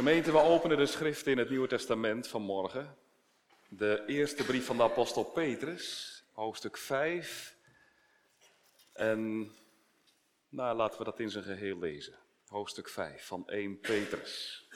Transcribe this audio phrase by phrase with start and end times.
[0.00, 2.96] Gemeente, we openen de schrift in het Nieuwe Testament vanmorgen.
[3.68, 7.56] De eerste brief van de apostel Petrus, hoofdstuk 5.
[8.92, 9.52] En
[10.48, 12.18] nou, laten we dat in zijn geheel lezen.
[12.46, 14.66] Hoofdstuk 5 van 1 Petrus.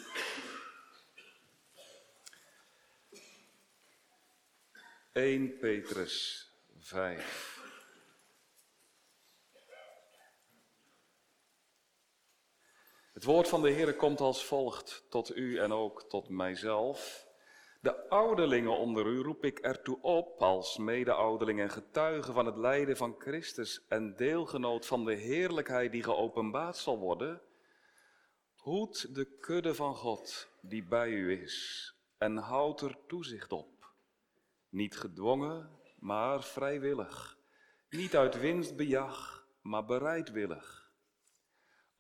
[5.13, 6.49] Eén Petrus
[6.79, 7.54] 5.
[13.25, 17.29] Het woord van de Heer komt als volgt tot u en ook tot mijzelf.
[17.81, 22.97] De ouderlingen onder u roep ik ertoe op, als mede-ouderling en getuige van het lijden
[22.97, 27.43] van Christus en deelgenoot van de heerlijkheid die geopenbaard zal worden.
[28.55, 33.95] Hoed de kudde van God die bij u is en houd er toezicht op.
[34.69, 37.39] Niet gedwongen, maar vrijwillig.
[37.89, 40.84] Niet uit winstbejag, maar bereidwillig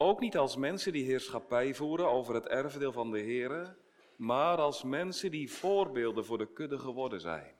[0.05, 3.77] ook niet als mensen die heerschappij voeren over het erfdeel van de Here,
[4.17, 7.55] maar als mensen die voorbeelden voor de kudde geworden zijn.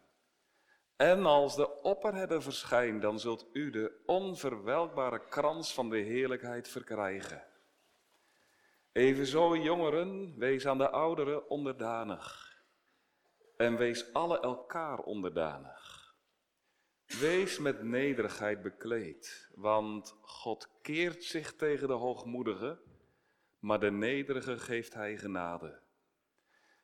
[0.97, 7.43] En als de opperherder verschijnt, dan zult u de onverwelkbare krans van de heerlijkheid verkrijgen.
[8.93, 12.57] Evenzo, jongeren, wees aan de ouderen onderdanig.
[13.57, 16.04] En wees alle elkaar onderdanig.
[17.07, 22.81] Wees met nederigheid bekleed, want God keert zich tegen de hoogmoedige,
[23.59, 25.81] maar de nederige geeft hij genade.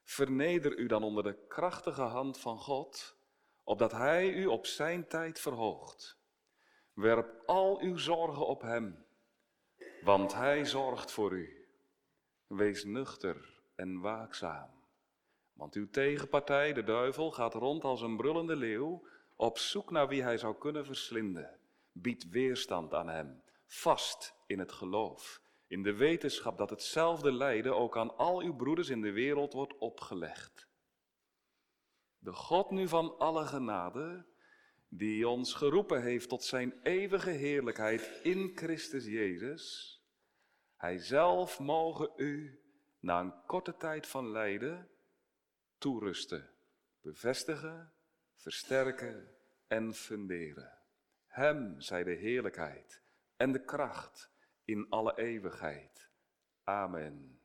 [0.03, 3.17] Verneder u dan onder de krachtige hand van God,
[3.65, 6.19] opdat hij u op zijn tijd verhoogt.
[6.93, 9.05] Werp al uw zorgen op hem,
[10.03, 11.69] want hij zorgt voor u.
[12.47, 14.71] Wees nuchter en waakzaam,
[15.53, 19.09] want uw tegenpartij, de duivel, gaat rond als een brullende leeuw
[19.41, 21.59] op zoek naar wie hij zou kunnen verslinden.
[21.93, 27.97] Bied weerstand aan hem, vast in het geloof, in de wetenschap dat hetzelfde lijden ook
[27.97, 30.69] aan al uw broeders in de wereld wordt opgelegd.
[32.19, 34.27] De God nu van alle genade,
[34.89, 39.97] die ons geroepen heeft tot zijn eeuwige heerlijkheid in Christus Jezus,
[40.77, 42.61] hij zelf mogen u
[42.99, 44.91] na een korte tijd van lijden
[45.79, 46.51] toerusten,
[47.01, 47.93] bevestigen
[48.41, 49.29] versterken
[49.67, 50.79] en funderen.
[51.27, 53.03] Hem zij de heerlijkheid
[53.37, 54.31] en de kracht
[54.65, 56.09] in alle eeuwigheid.
[56.65, 57.41] Amen.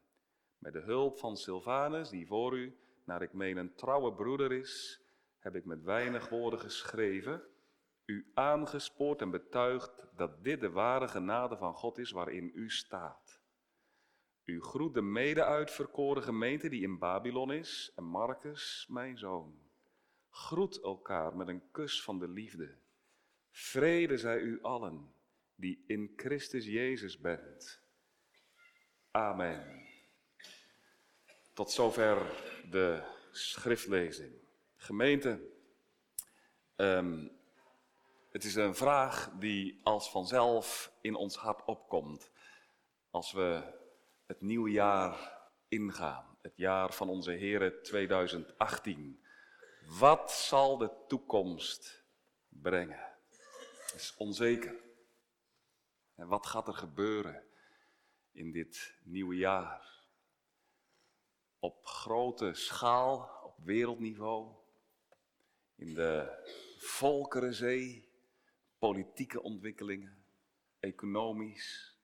[0.57, 5.01] Met de hulp van Silvanus, die voor u, naar ik meen een trouwe broeder is,
[5.39, 7.43] heb ik met weinig woorden geschreven,
[8.05, 13.41] u aangespoord en betuigd dat dit de ware genade van God is waarin u staat.
[14.43, 19.64] U groet de mede-uitverkoren gemeente die in Babylon is en Marcus, mijn zoon.
[20.35, 22.77] Groet elkaar met een kus van de liefde.
[23.51, 25.13] Vrede zij u allen
[25.55, 27.81] die in Christus Jezus bent.
[29.11, 29.87] Amen.
[31.53, 34.33] Tot zover de schriftlezing.
[34.75, 35.39] Gemeente,
[36.75, 37.31] um,
[38.29, 42.31] het is een vraag die als vanzelf in ons hart opkomt
[43.09, 43.63] als we
[44.25, 46.37] het nieuwe jaar ingaan.
[46.41, 49.24] Het jaar van onze Here 2018.
[49.87, 52.03] Wat zal de toekomst
[52.49, 53.13] brengen?
[53.85, 54.83] Het is onzeker.
[56.15, 57.43] En wat gaat er gebeuren
[58.31, 60.03] in dit nieuwe jaar?
[61.59, 64.55] Op grote schaal, op wereldniveau,
[65.75, 66.43] in de
[66.77, 68.09] volkerenzee,
[68.77, 70.25] politieke ontwikkelingen,
[70.79, 71.97] economisch.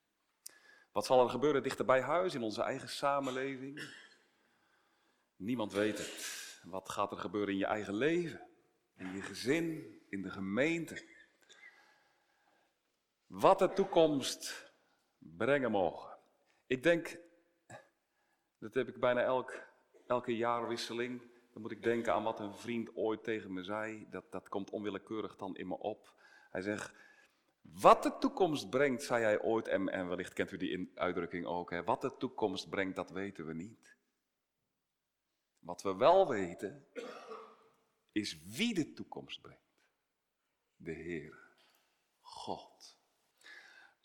[0.91, 3.93] Wat zal er gebeuren dichter bij huis, in onze eigen samenleving?
[5.35, 6.50] Niemand weet het.
[6.63, 8.47] Wat gaat er gebeuren in je eigen leven,
[8.97, 11.03] in je gezin, in de gemeente?
[13.27, 14.71] Wat de toekomst
[15.17, 16.17] brengen mogen.
[16.67, 17.17] Ik denk,
[18.57, 19.63] dat heb ik bijna elk,
[20.07, 21.21] elke jaarwisseling.
[21.53, 24.07] Dan moet ik denken aan wat een vriend ooit tegen me zei.
[24.09, 26.13] Dat, dat komt onwillekeurig dan in me op.
[26.51, 26.93] Hij zegt,
[27.61, 31.69] wat de toekomst brengt, zei hij ooit, en, en wellicht kent u die uitdrukking ook.
[31.69, 33.90] Hè, wat de toekomst brengt, dat weten we niet.
[35.61, 36.87] Wat we wel weten,
[38.11, 39.61] is wie de toekomst brengt.
[40.75, 41.39] De Heer,
[42.19, 42.97] God.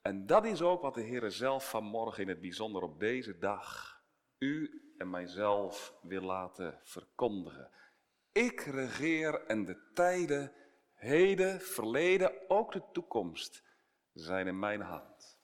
[0.03, 4.01] En dat is ook wat de Heer zelf vanmorgen in het bijzonder op deze dag
[4.39, 7.71] u en mijzelf wil laten verkondigen.
[8.33, 10.53] Ik regeer en de tijden,
[10.93, 13.63] heden, verleden, ook de toekomst
[14.13, 15.39] zijn in mijn hand.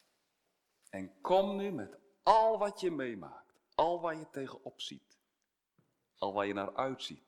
[0.89, 5.12] En kom nu met al wat je meemaakt, al waar je tegenop ziet
[6.23, 7.23] al waar je naar uitziet.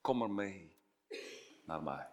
[0.00, 0.76] Kom er mee
[1.64, 2.08] naar mij.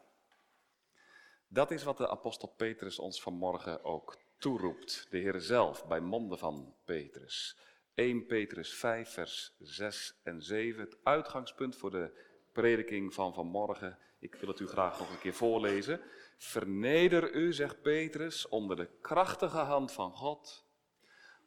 [1.47, 5.07] Dat is wat de apostel Petrus ons vanmorgen ook toeroept.
[5.09, 7.57] De Heer zelf bij monden van Petrus.
[7.93, 10.81] 1 Petrus 5, vers 6 en 7.
[10.81, 13.97] Het uitgangspunt voor de prediking van vanmorgen.
[14.19, 16.01] Ik wil het u graag nog een keer voorlezen.
[16.37, 20.65] Verneder u, zegt Petrus, onder de krachtige hand van God,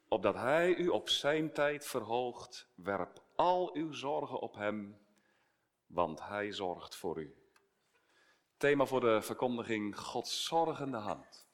[0.07, 2.67] opdat Hij u op Zijn tijd verhoogt.
[2.75, 4.97] Werp al uw zorgen op Hem,
[5.85, 7.35] want Hij zorgt voor u.
[8.57, 11.47] Thema voor de verkondiging: Gods zorgende hand.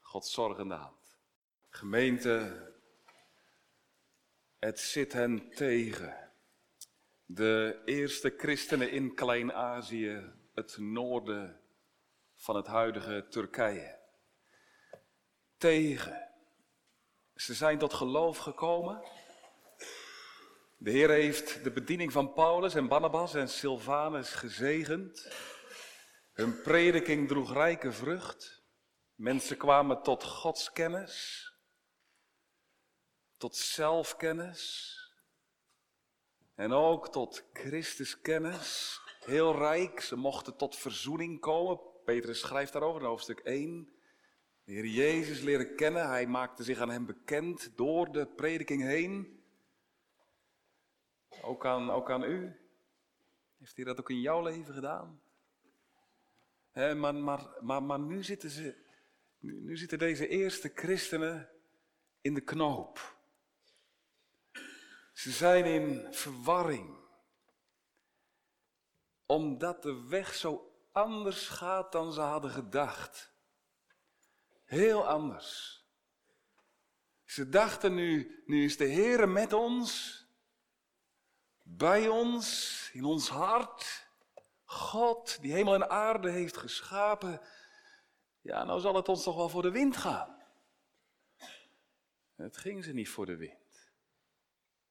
[0.00, 1.18] Gods zorgende hand.
[1.68, 2.66] Gemeente,
[4.58, 6.32] het zit hen tegen.
[7.24, 11.60] De eerste christenen in Klein-Azië, het noorden
[12.34, 13.98] van het huidige Turkije.
[15.56, 16.28] Tegen.
[17.34, 19.02] Ze zijn tot geloof gekomen.
[20.80, 25.28] De Heer heeft de bediening van Paulus en Barnabas en Silvanus gezegend.
[26.32, 28.62] Hun prediking droeg rijke vrucht.
[29.14, 31.46] Mensen kwamen tot Gods kennis,
[33.36, 34.94] tot zelfkennis
[36.54, 39.00] en ook tot Christus kennis.
[39.24, 41.80] Heel rijk, ze mochten tot verzoening komen.
[42.04, 43.92] Petrus schrijft daarover in hoofdstuk 1.
[44.64, 49.37] De Heer Jezus leren kennen, hij maakte zich aan hem bekend door de prediking heen.
[51.42, 52.56] Ook aan, ook aan u.
[53.58, 55.22] Heeft hij dat ook in jouw leven gedaan?
[56.72, 57.14] maar,
[57.60, 58.76] maar, maar, nu, zitten ze,
[59.38, 61.50] nu, zitten deze eerste christenen
[62.20, 63.16] in de knoop.
[65.12, 66.96] Ze zijn in verwarring.
[69.26, 73.32] Omdat de weg zo anders gaat dan ze hadden gedacht.
[74.64, 75.82] Heel anders.
[77.24, 80.17] Ze dachten nu, nu is de Heere met ons,
[81.70, 84.06] bij ons, in ons hart.
[84.64, 87.40] God, die hemel en aarde heeft geschapen.
[88.40, 90.42] Ja, nou zal het ons toch wel voor de wind gaan.
[92.34, 93.92] Het ging ze niet voor de wind.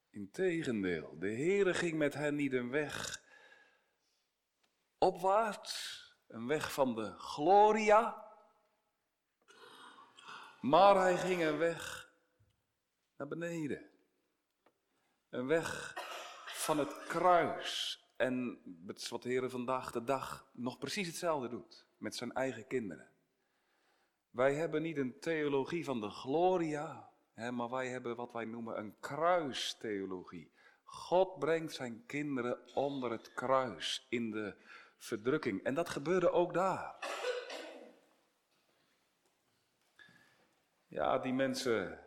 [0.09, 3.23] Integendeel, de Heere ging met hen niet een weg
[4.97, 8.25] opwaarts, een weg van de gloria,
[10.61, 12.11] maar hij ging een weg
[13.17, 13.89] naar beneden.
[15.29, 15.93] Een weg
[16.67, 18.01] van het kruis.
[18.15, 22.33] En het is wat de Heer vandaag de dag nog precies hetzelfde doet met zijn
[22.33, 23.09] eigen kinderen.
[24.29, 28.77] Wij hebben niet een theologie van de gloria, hè, maar wij hebben wat wij noemen
[28.77, 30.51] een kruistheologie.
[30.83, 34.55] God brengt zijn kinderen onder het kruis in de
[34.97, 35.63] verdrukking.
[35.63, 36.95] En dat gebeurde ook daar.
[40.87, 41.99] Ja, die mensen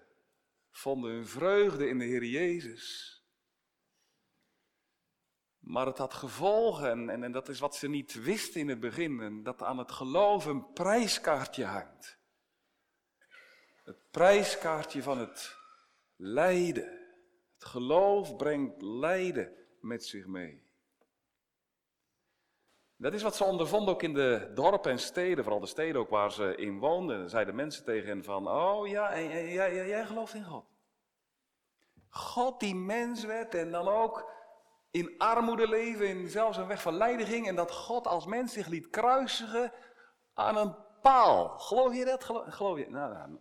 [0.71, 3.20] vonden hun vreugde in de Heer Jezus.
[5.61, 9.43] Maar het had gevolgen en, en, dat is wat ze niet wisten in het begin.
[9.43, 12.19] Dat aan het geloof een prijskaartje hangt.
[13.85, 15.57] Het prijskaartje van het
[16.17, 16.99] lijden.
[17.55, 20.69] Het geloof brengt lijden met zich mee.
[22.97, 26.11] Dat is wat ze ondervonden ook in de dorpen en steden, vooral de steden ook
[26.11, 27.31] waar ze in woonden.
[27.31, 30.65] Zeiden mensen tegen hen van, oh ja, jij, jij gelooft in God.
[32.09, 34.40] God die mens werd en dan ook
[34.91, 38.91] in armoede leven, in zelfs een weg van en dat God als mens zich liet
[38.91, 39.73] kruisigen
[40.35, 41.59] aan een paal.
[41.59, 42.25] Geloof je dat?
[42.25, 42.91] Geloof, je?
[42.91, 43.39] Nou, nou?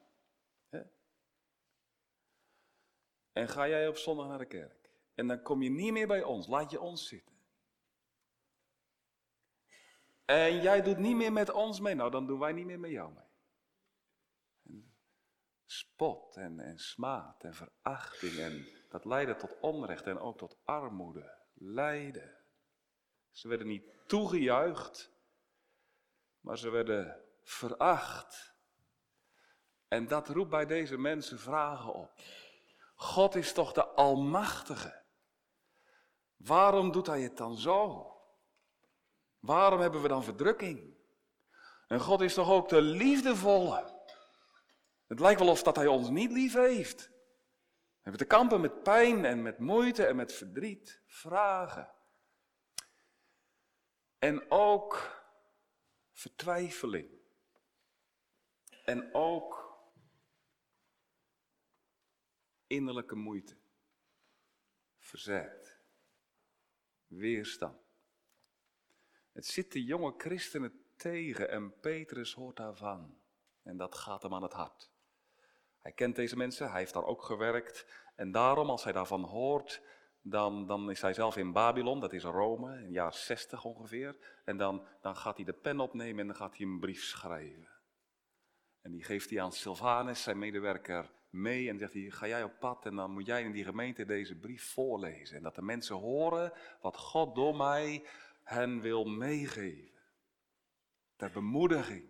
[3.31, 4.90] En ga jij op zondag naar de kerk.
[5.16, 7.36] En dan kom je niet meer bij ons, laat je ons zitten.
[10.25, 12.91] En jij doet niet meer met ons mee, nou dan doen wij niet meer met
[12.91, 13.27] jou mee.
[15.65, 22.38] spot en, smaad en verachting en dat leidde tot onrecht en ook tot armoede lijden.
[23.32, 25.12] Ze werden niet toegejuicht,
[26.39, 28.54] maar ze werden veracht.
[29.88, 32.12] En dat roept bij deze mensen vragen op.
[32.96, 35.04] God is toch de Almachtige?
[36.36, 38.12] Waarom doet Hij het dan zo?
[39.39, 40.98] Waarom hebben we dan verdrukking?
[41.88, 43.98] En God is toch ook de liefdevolle?
[45.08, 47.12] Het lijkt wel of dat Hij ons niet lief heeft.
[48.10, 51.92] Hebben te kampen met pijn en met moeite en met verdriet, vragen.
[54.20, 55.22] En ook
[56.12, 57.10] vertwijfeling.
[58.86, 59.78] En ook
[62.68, 63.58] innerlijke moeite.
[64.98, 65.80] Verzet.
[67.08, 67.82] Weerstand.
[69.32, 73.20] Het zit de jonge christenen tegen en Petrus hoort daarvan.
[73.63, 74.88] En dat gaat hem aan het hart.
[75.81, 77.86] Hij kent deze mensen, hij heeft daar ook gewerkt.
[78.15, 79.81] En daarom, als hij daarvan hoort,
[80.21, 84.15] dan, dan is hij zelf in Babylon, dat is Rome, in het jaar 60 ongeveer.
[84.45, 87.67] En dan, dan gaat hij de pen opnemen en dan gaat hij een brief schrijven.
[88.81, 92.59] En die geeft hij aan Silvanus, zijn medewerker mee en zegt hij, ga jij op
[92.59, 95.38] pad en dan moet jij in die gemeente deze brief voorlezen.
[95.38, 98.05] En dat de mensen horen wat God door mij
[98.43, 99.98] hen wil meegeven.
[101.15, 102.09] Ter bemoediging,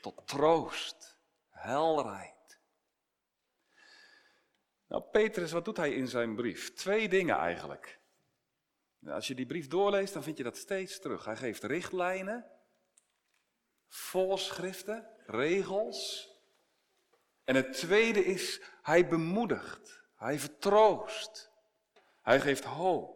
[0.00, 1.18] tot troost,
[1.50, 2.35] helderheid.
[4.88, 6.74] Nou, Petrus, wat doet hij in zijn brief?
[6.74, 8.00] Twee dingen eigenlijk.
[9.06, 11.24] Als je die brief doorleest, dan vind je dat steeds terug.
[11.24, 12.50] Hij geeft richtlijnen,
[13.88, 16.30] voorschriften, regels.
[17.44, 21.50] En het tweede is, hij bemoedigt, hij vertroost,
[22.22, 23.15] hij geeft hoop.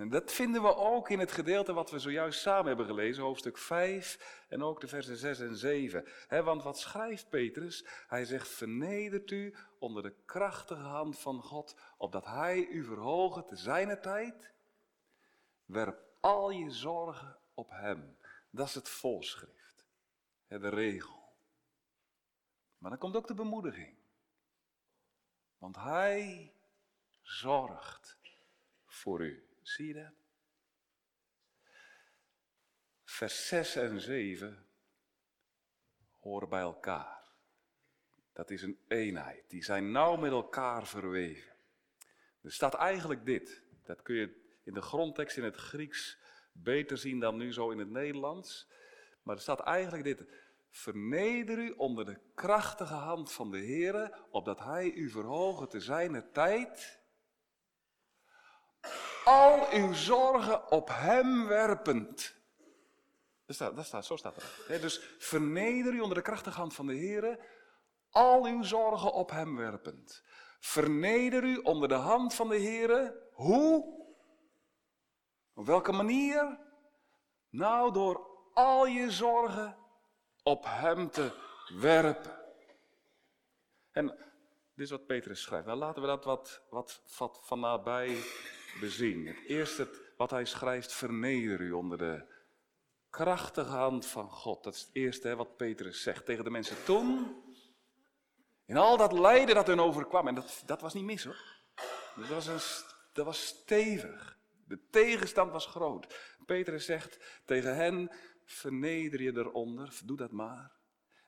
[0.00, 3.58] En dat vinden we ook in het gedeelte wat we zojuist samen hebben gelezen, hoofdstuk
[3.58, 6.04] 5 en ook de versen 6 en 7.
[6.28, 7.84] want wat schrijft Petrus?
[8.08, 13.56] Hij zegt, vernedert u onder de krachtige hand van God, opdat hij u verhogen te
[13.56, 14.52] zijner tijd.
[15.64, 18.16] Werp al je zorgen op hem.
[18.50, 19.86] Dat is het voorschrift,
[20.48, 21.32] de regel.
[22.78, 23.94] Maar dan komt ook de bemoediging.
[25.58, 26.52] Want hij
[27.22, 28.18] zorgt
[28.86, 29.49] voor u.
[29.62, 30.12] Zie je dat?
[33.04, 34.66] Vers 6 en 7
[36.20, 37.20] horen bij elkaar.
[38.32, 39.44] Dat is een eenheid.
[39.48, 41.52] Die zijn nauw met elkaar verweven.
[42.42, 43.62] Er staat eigenlijk dit.
[43.82, 46.18] Dat kun je in de grondtekst in het Grieks
[46.52, 48.68] beter zien dan nu zo in het Nederlands.
[49.22, 50.24] Maar er staat eigenlijk dit.
[50.70, 56.30] Verneder u onder de krachtige hand van de Heer, opdat Hij u verhogen te zijner
[56.32, 56.99] tijd
[59.24, 62.34] al uw zorgen op hem werpend.
[63.46, 64.34] Dat staat, dat staat, zo staat
[64.66, 64.80] het.
[64.82, 67.38] dus verneder u onder de krachtige hand van de Heer,
[68.10, 70.22] al uw zorgen op hem werpend.
[70.60, 73.14] Verneder u onder de hand van de Heer.
[73.32, 73.98] Hoe?
[75.54, 76.58] Op welke manier?
[77.48, 79.76] Nou, door al je zorgen
[80.42, 81.30] op hem te
[81.74, 82.38] werpen.
[83.90, 84.06] En
[84.74, 85.66] dit is wat Petrus schrijft.
[85.66, 88.22] Nou, laten we dat wat, wat, wat van nabij
[88.80, 89.26] bezien.
[89.26, 92.24] Het eerste wat hij schrijft, verneder u onder de
[93.10, 94.64] krachtige hand van God.
[94.64, 97.36] Dat is het eerste hè, wat Petrus zegt tegen de mensen toen.
[98.66, 100.28] In al dat lijden dat hun overkwam.
[100.28, 101.58] En dat, dat was niet mis hoor.
[102.16, 102.60] Dat was, een,
[103.12, 104.38] dat was stevig.
[104.66, 106.34] De tegenstand was groot.
[106.46, 108.10] Petrus zegt tegen hen,
[108.44, 110.78] verneder je eronder, doe dat maar.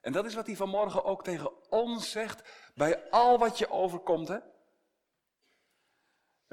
[0.01, 4.27] En dat is wat hij vanmorgen ook tegen ons zegt, bij al wat je overkomt.
[4.27, 4.37] Hè?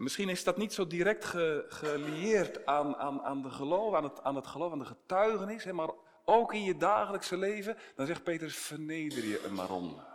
[0.01, 4.05] En misschien is dat niet zo direct ge, gelieerd aan, aan, aan, de geloof, aan,
[4.05, 5.91] het, aan het geloof, aan de getuigenis, hè, maar
[6.25, 10.07] ook in je dagelijkse leven, dan zegt Petrus, verneder je er maar onder.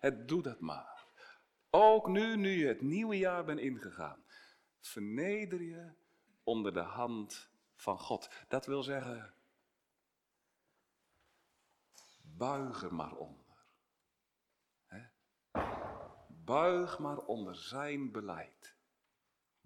[0.00, 1.06] Het doe dat maar.
[1.70, 4.24] Ook nu, nu je het nieuwe jaar bent ingegaan,
[4.80, 5.92] verneder je
[6.42, 8.28] onder de hand van God.
[8.48, 9.34] Dat wil zeggen,
[12.22, 13.66] buig er maar onder.
[16.28, 18.73] Buig maar onder zijn beleid.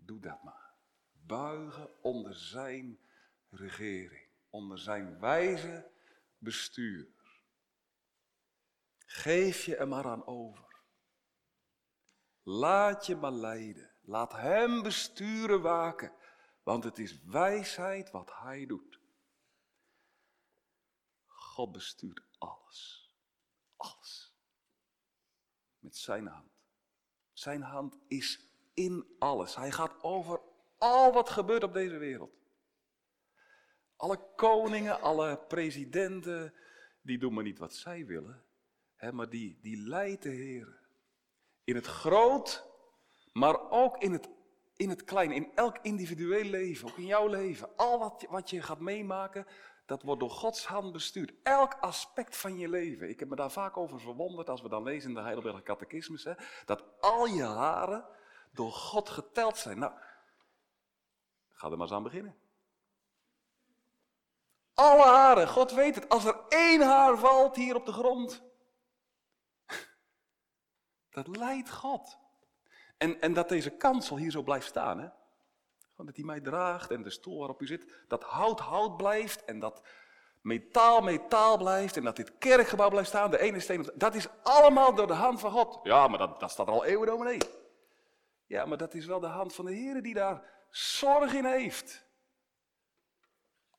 [0.09, 0.75] Doe dat maar.
[1.13, 3.01] Buigen onder zijn
[3.49, 5.91] regering, onder zijn wijze
[6.39, 7.09] bestuur.
[9.07, 10.83] Geef je er maar aan over.
[12.43, 13.95] Laat je maar leiden.
[14.03, 16.13] Laat hem besturen waken,
[16.63, 19.01] want het is wijsheid wat hij doet.
[21.27, 23.13] God bestuurt alles.
[23.77, 24.35] Alles.
[25.79, 26.53] Met zijn hand.
[27.33, 28.48] Zijn hand is
[28.79, 29.57] in alles.
[29.57, 30.41] Hij gaat over
[30.79, 32.31] al wat gebeurt op deze wereld.
[33.97, 36.55] Alle koningen, alle presidenten,
[37.03, 38.45] die doen maar niet wat zij willen,
[38.95, 40.81] hè, maar die, die leidt de Heer.
[41.65, 42.67] In het groot,
[43.33, 44.29] maar ook in het,
[44.77, 47.77] in het klein, in elk individueel leven, ook in jouw leven.
[47.77, 49.47] Al wat, wat je gaat meemaken,
[49.87, 51.33] dat wordt door Gods hand bestuurd.
[51.43, 53.09] Elk aspect van je leven.
[53.09, 56.25] Ik heb me daar vaak over verwonderd als we dan lezen in de Heidelberger Catechismus,
[56.25, 56.33] hè,
[56.65, 58.05] dat al je haren,
[58.53, 59.79] door God geteld zijn.
[59.79, 59.93] Nou,
[61.53, 62.39] ga er maar eens aan beginnen.
[64.75, 66.09] Alle haren, God weet het.
[66.09, 68.43] Als er één haar valt hier op de grond,
[71.11, 72.19] dat leidt God.
[72.97, 75.09] En, en dat deze kansel hier zo blijft staan, hè?
[75.97, 79.59] Dat hij mij draagt en de stoel waarop u zit, dat hout hout blijft en
[79.59, 79.83] dat
[80.41, 84.95] metaal metaal blijft en dat dit kerkgebouw blijft staan, de ene steen, dat is allemaal
[84.95, 85.81] door de hand van God.
[85.83, 87.39] Ja, maar dat, dat staat er al eeuwen dominee.
[88.49, 92.07] Ja, maar dat is wel de hand van de Heer die daar zorg in heeft.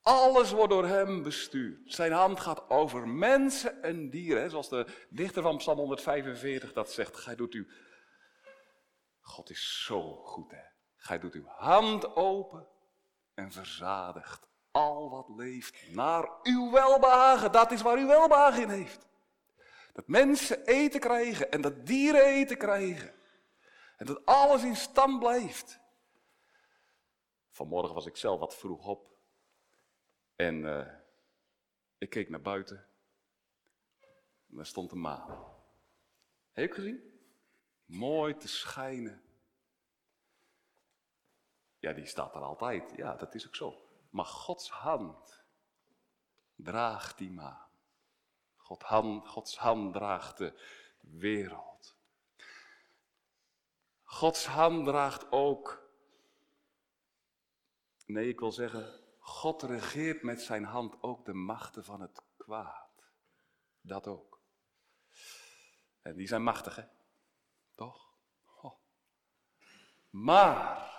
[0.02, 1.94] Alles wordt door hem bestuurd.
[1.94, 4.50] Zijn hand gaat over mensen en dieren.
[4.50, 7.18] Zoals de dichter van Psalm 145 dat zegt.
[7.18, 7.68] Gij doet u.
[9.22, 10.64] God is zo goed, hè.
[10.96, 12.68] Gij doet uw hand open
[13.34, 17.52] en verzadigt al wat leeft naar uw welbehagen.
[17.52, 19.08] Dat is waar u welbehagen in heeft.
[19.94, 23.14] Dat mensen eten krijgen en dat dieren eten krijgen.
[24.00, 25.80] En dat alles in stand blijft.
[27.50, 29.18] Vanmorgen was ik zelf wat vroeg op.
[30.36, 30.88] En uh,
[31.98, 32.88] ik keek naar buiten.
[34.50, 35.54] En daar stond de maan.
[36.52, 37.22] Heb je gezien?
[37.86, 39.24] Mooi te schijnen.
[41.80, 42.96] Ja, die staat er altijd.
[42.96, 43.90] Ja, dat is ook zo.
[44.10, 45.44] Maar Gods hand
[46.56, 47.68] draagt die maan.
[48.56, 50.54] God hand, Gods hand draagt de
[51.00, 51.69] wereld.
[54.10, 55.90] Gods hand draagt ook.
[58.06, 63.12] Nee, ik wil zeggen, God regeert met zijn hand ook de machten van het kwaad.
[63.82, 64.42] Dat ook.
[66.02, 66.84] En die zijn machtig, hè?
[67.76, 68.10] Toch?
[70.10, 70.92] Maar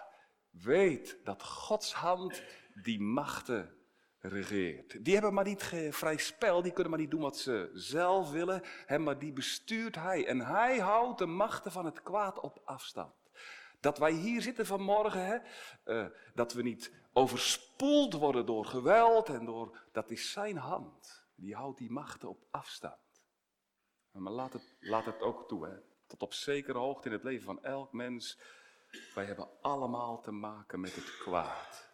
[0.50, 2.43] weet dat Gods hand
[2.75, 3.80] die machten
[4.21, 5.05] regeert.
[5.05, 8.62] Die hebben maar niet vrij spel, die kunnen maar niet doen wat ze zelf willen,
[8.99, 10.27] maar die bestuurt hij.
[10.27, 13.15] En hij houdt de machten van het kwaad op afstand.
[13.81, 15.39] Dat wij hier zitten vanmorgen, hè,
[15.85, 21.25] uh, dat we niet overspoeld worden door geweld en door, dat is zijn hand.
[21.35, 22.99] Die houdt die machten op afstand.
[24.12, 25.77] Maar laat het, laat het ook toe, hè.
[26.07, 28.39] tot op zekere hoogte in het leven van elk mens.
[29.15, 31.89] Wij hebben allemaal te maken met het kwaad.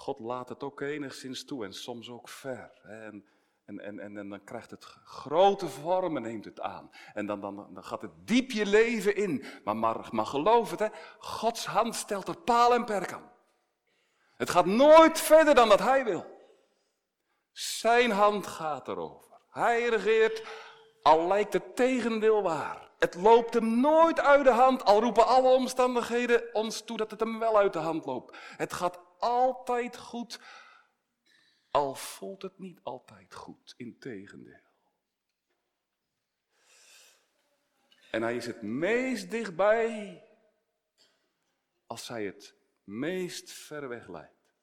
[0.00, 2.80] God laat het ook enigszins toe en soms ook ver.
[2.82, 3.24] En,
[3.64, 6.90] en, en, en, en, dan krijgt het grote vormen, neemt het aan.
[7.14, 9.44] En dan, dan, dan gaat het diep je leven in.
[9.64, 9.76] Maar,
[10.10, 10.88] maar, geloof het, hè,
[11.18, 13.32] Gods hand stelt er paal en perk aan.
[14.36, 16.38] Het gaat nooit verder dan dat hij wil.
[17.52, 19.40] Zijn hand gaat erover.
[19.48, 20.48] Hij regeert,
[21.02, 22.89] al lijkt het tegendeel waar.
[23.00, 27.20] Het loopt hem nooit uit de hand, al roepen alle omstandigheden ons toe dat het
[27.20, 28.36] hem wel uit de hand loopt.
[28.56, 30.40] Het gaat altijd goed,
[31.70, 34.68] al voelt het niet altijd goed, integendeel.
[38.10, 40.24] En hij is het meest dichtbij
[41.86, 42.54] als hij het
[42.84, 44.54] meest ver weg leidt.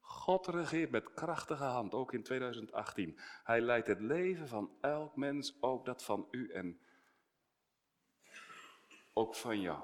[0.00, 3.20] God regeert met krachtige hand, ook in 2018.
[3.44, 6.80] Hij leidt het leven van elk mens, ook dat van u en
[9.14, 9.82] ook van jou.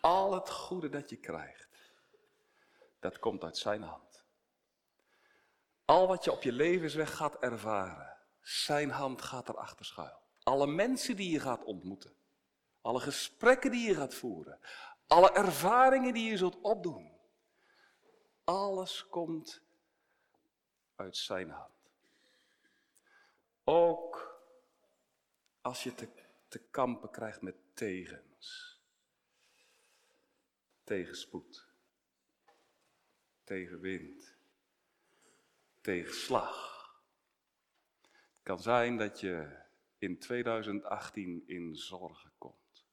[0.00, 1.92] Al het goede dat je krijgt,
[2.98, 4.24] dat komt uit zijn hand.
[5.84, 10.18] Al wat je op je levensweg gaat ervaren, zijn hand gaat erachter schuil.
[10.42, 12.14] Alle mensen die je gaat ontmoeten,
[12.80, 14.60] alle gesprekken die je gaat voeren,
[15.06, 17.18] alle ervaringen die je zult opdoen,
[18.44, 19.62] alles komt
[20.96, 21.74] uit zijn hand.
[23.64, 24.29] Ook
[25.60, 26.08] als je te,
[26.48, 28.78] te kampen krijgt met tegens.
[30.84, 31.68] Tegenspoed.
[33.44, 34.36] Tegenwind.
[35.80, 36.68] Tegenslag.
[38.00, 39.58] Het kan zijn dat je
[39.98, 42.86] in 2018 in zorgen komt.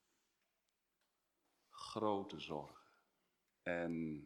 [1.70, 2.92] Grote zorgen.
[3.62, 4.26] En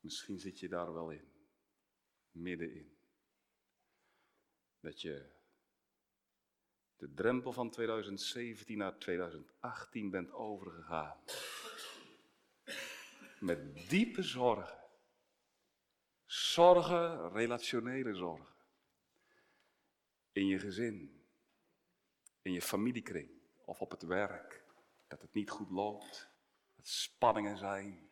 [0.00, 1.32] misschien zit je daar wel in.
[2.30, 2.96] Middenin.
[4.80, 5.33] Dat je
[6.96, 11.16] de drempel van 2017 naar 2018 bent overgegaan.
[13.40, 14.82] Met diepe zorgen.
[16.26, 18.54] Zorgen, relationele zorgen.
[20.32, 21.24] In je gezin,
[22.42, 23.30] in je familiekring
[23.64, 24.64] of op het werk.
[25.08, 26.28] Dat het niet goed loopt,
[26.76, 28.10] dat spanningen zijn.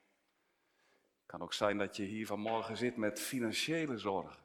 [1.16, 4.42] Het kan ook zijn dat je hier vanmorgen zit met financiële zorgen.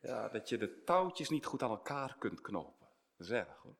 [0.00, 2.83] Ja, dat je de touwtjes niet goed aan elkaar kunt knopen.
[3.30, 3.76] Erg hoor.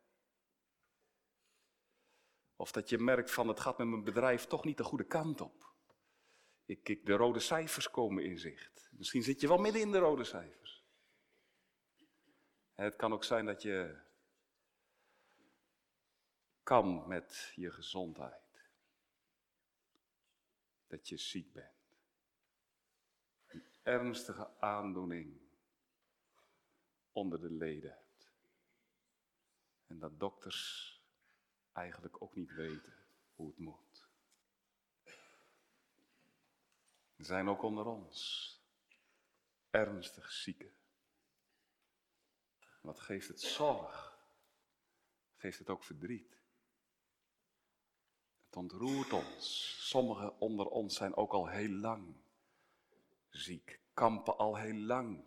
[2.57, 5.41] Of dat je merkt van het gaat met mijn bedrijf toch niet de goede kant
[5.41, 5.73] op.
[6.65, 8.89] Ik, ik, de rode cijfers komen in zicht.
[8.93, 10.85] Misschien zit je wel midden in de rode cijfers.
[12.75, 14.03] het kan ook zijn dat je
[16.63, 18.69] kan met je gezondheid.
[20.87, 21.73] Dat je ziek bent.
[23.47, 25.41] Een ernstige aandoening
[27.13, 28.04] onder de leden.
[29.87, 30.93] En dat dokters
[31.73, 32.95] eigenlijk ook niet weten
[33.35, 34.09] hoe het moet.
[37.17, 38.49] Er zijn ook onder ons
[39.71, 40.73] ernstig zieken.
[42.81, 44.19] Wat geeft het zorg?
[45.37, 46.39] Geeft het ook verdriet?
[48.47, 49.77] Het ontroert ons.
[49.89, 52.17] Sommigen onder ons zijn ook al heel lang
[53.29, 55.25] ziek, kampen al heel lang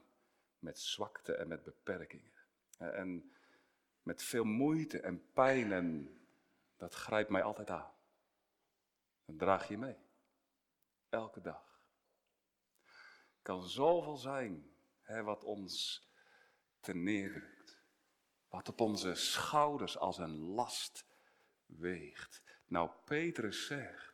[0.60, 2.32] met zwakte en met beperkingen.
[2.78, 3.32] En
[4.08, 6.20] met veel moeite en pijn en
[6.78, 7.94] dat grijpt mij altijd aan.
[9.26, 9.98] Dat draag je mee.
[11.10, 11.66] Elke dag.
[13.42, 16.06] kan zoveel zijn hè, wat ons
[16.80, 17.82] ten neerdrukt.
[18.50, 21.06] Wat op onze schouders als een last
[21.66, 22.44] weegt.
[22.66, 24.14] Nou, Petrus zegt,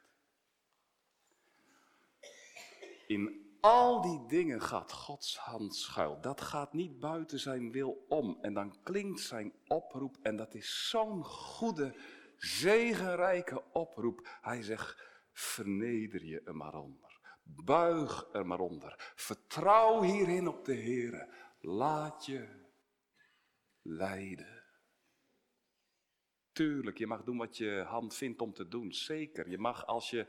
[3.08, 6.21] in al die dingen gaat Gods hand schuil.
[6.21, 8.38] Dat gaat niet buiten zijn wil om.
[8.41, 11.95] En dan klinkt zijn oproep en dat is zo'n goede,
[12.38, 14.38] zegenrijke oproep.
[14.41, 17.19] Hij zegt, verneder je er maar onder.
[17.43, 19.12] Buig er maar onder.
[19.15, 21.28] Vertrouw hierin op de Heer.
[21.60, 22.47] Laat je
[23.82, 24.63] leiden.
[26.52, 28.93] Tuurlijk, je mag doen wat je hand vindt om te doen.
[28.93, 29.49] Zeker.
[29.49, 30.26] Je mag als je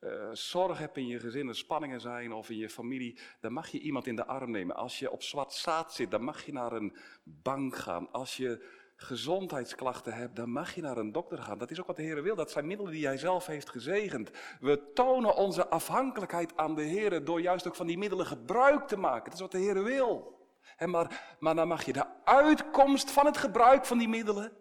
[0.00, 3.68] uh, zorg hebt in je gezin, er spanningen zijn of in je familie, dan mag
[3.68, 4.76] je iemand in de arm nemen.
[4.76, 8.12] Als je op zwart zaad zit, dan mag je naar een bank gaan.
[8.12, 11.58] Als je gezondheidsklachten hebt, dan mag je naar een dokter gaan.
[11.58, 12.34] Dat is ook wat de Heer wil.
[12.34, 14.30] Dat zijn middelen die Hij zelf heeft gezegend.
[14.60, 18.96] We tonen onze afhankelijkheid aan de Heer door juist ook van die middelen gebruik te
[18.96, 19.24] maken.
[19.24, 20.38] Dat is wat de Heer wil.
[20.76, 24.52] En maar, maar dan mag je de uitkomst van het gebruik van die middelen,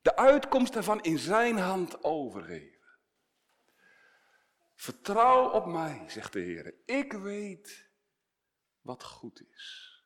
[0.00, 2.71] de uitkomst daarvan in Zijn hand overgeven.
[4.82, 6.74] Vertrouw op mij, zegt de Heer.
[6.84, 7.90] Ik weet
[8.80, 9.96] wat goed is.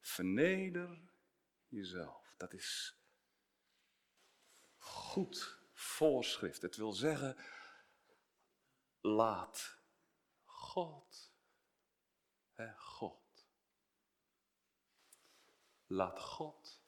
[0.00, 1.10] Verneder
[1.66, 2.34] jezelf.
[2.36, 2.98] Dat is
[4.76, 6.62] goed voorschrift.
[6.62, 7.36] Het wil zeggen,
[9.00, 9.78] laat
[10.44, 11.32] God.
[12.52, 13.46] Hè, God.
[15.86, 16.82] Laat God.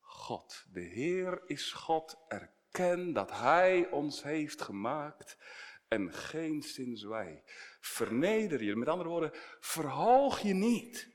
[0.00, 0.66] God.
[0.72, 2.16] De Heer is God.
[2.28, 5.36] Erken dat Hij ons heeft gemaakt
[5.92, 7.42] en geen sinds wij.
[7.80, 11.10] Verneder je, met andere woorden, verhoog je niet.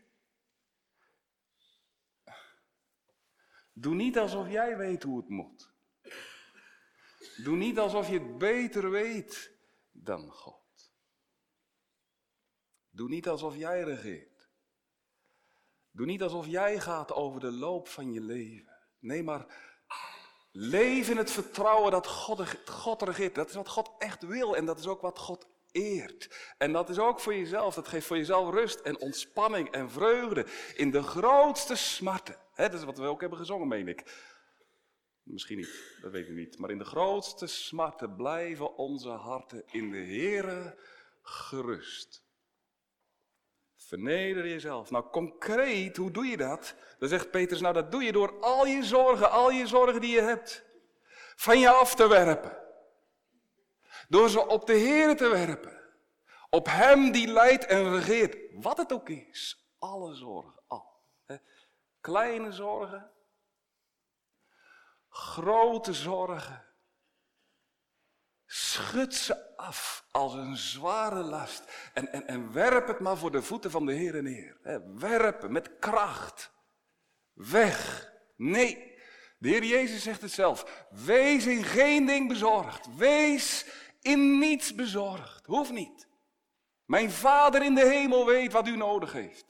[3.73, 5.71] Doe niet alsof jij weet hoe het moet.
[7.43, 9.51] Doe niet alsof je het beter weet
[9.91, 10.91] dan God.
[12.89, 14.49] Doe niet alsof jij regeert.
[15.91, 18.77] Doe niet alsof jij gaat over de loop van je leven.
[18.99, 19.66] Nee, maar
[20.59, 23.35] Leef in het vertrouwen dat God, God regeert.
[23.35, 26.53] Dat is wat God echt wil en dat is ook wat God eert.
[26.57, 27.75] En dat is ook voor jezelf.
[27.75, 32.37] Dat geeft voor jezelf rust en ontspanning en vreugde in de grootste smarten.
[32.55, 34.25] dat is wat we ook hebben gezongen, meen ik.
[35.23, 36.57] Misschien niet, dat weet ik niet.
[36.57, 40.77] Maar in de grootste smarten blijven onze harten in de Here
[41.21, 42.26] gerust.
[43.87, 44.91] Verneder jezelf.
[44.91, 46.75] Nou, concreet, hoe doe je dat?
[46.99, 50.15] Dan zegt Petrus, nou dat doe je door al je zorgen, al je zorgen die
[50.15, 50.65] je hebt,
[51.35, 52.57] van je af te werpen.
[54.07, 55.81] Door ze op de Heer te werpen.
[56.49, 58.37] Op Hem die leidt en regeert.
[58.51, 59.67] Wat het ook is.
[59.79, 60.85] Alle zorgen, al.
[62.01, 63.11] Kleine zorgen.
[65.09, 66.66] Grote zorgen.
[68.49, 71.89] Schud ze af als een zware last.
[71.93, 74.57] En, en, en werp het maar voor de voeten van de Heer neer.
[74.95, 76.51] Werpen met kracht.
[77.33, 78.11] Weg.
[78.35, 78.95] Nee.
[79.37, 80.85] De Heer Jezus zegt het zelf.
[81.05, 82.95] Wees in geen ding bezorgd.
[82.95, 83.65] Wees
[84.01, 85.45] in niets bezorgd.
[85.45, 86.07] Hoeft niet.
[86.85, 89.45] Mijn Vader in de hemel weet wat u nodig heeft.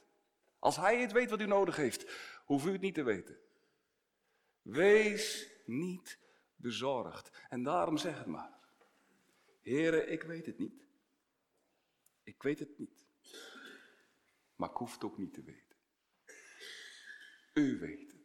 [0.59, 2.11] Als Hij het weet wat u nodig heeft,
[2.45, 3.37] hoeft u het niet te weten.
[4.61, 6.19] Wees niet
[6.55, 7.29] bezorgd.
[7.49, 8.56] En daarom zeg het maar.
[9.67, 10.83] Heren, ik weet het niet.
[12.23, 13.07] Ik weet het niet.
[14.55, 15.75] Maar ik hoef het ook niet te weten.
[17.53, 18.21] U weet het.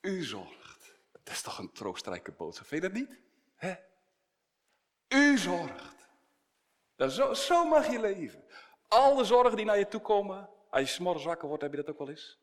[0.00, 0.94] U zorgt.
[1.12, 3.20] Dat is toch een troostrijke boodschap, vind je dat niet?
[5.08, 6.08] U zorgt.
[6.96, 8.44] Zo, zo mag je leven.
[8.88, 11.90] Alle zorgen die naar je toe komen, als je s'morgens wakker wordt, heb je dat
[11.90, 12.38] ook wel eens?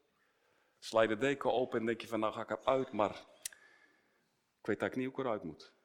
[0.79, 3.25] Sla de deken open en denk je van nou ga ik eruit, maar
[4.59, 5.75] ik weet dat ik niet hoe ik eruit moet.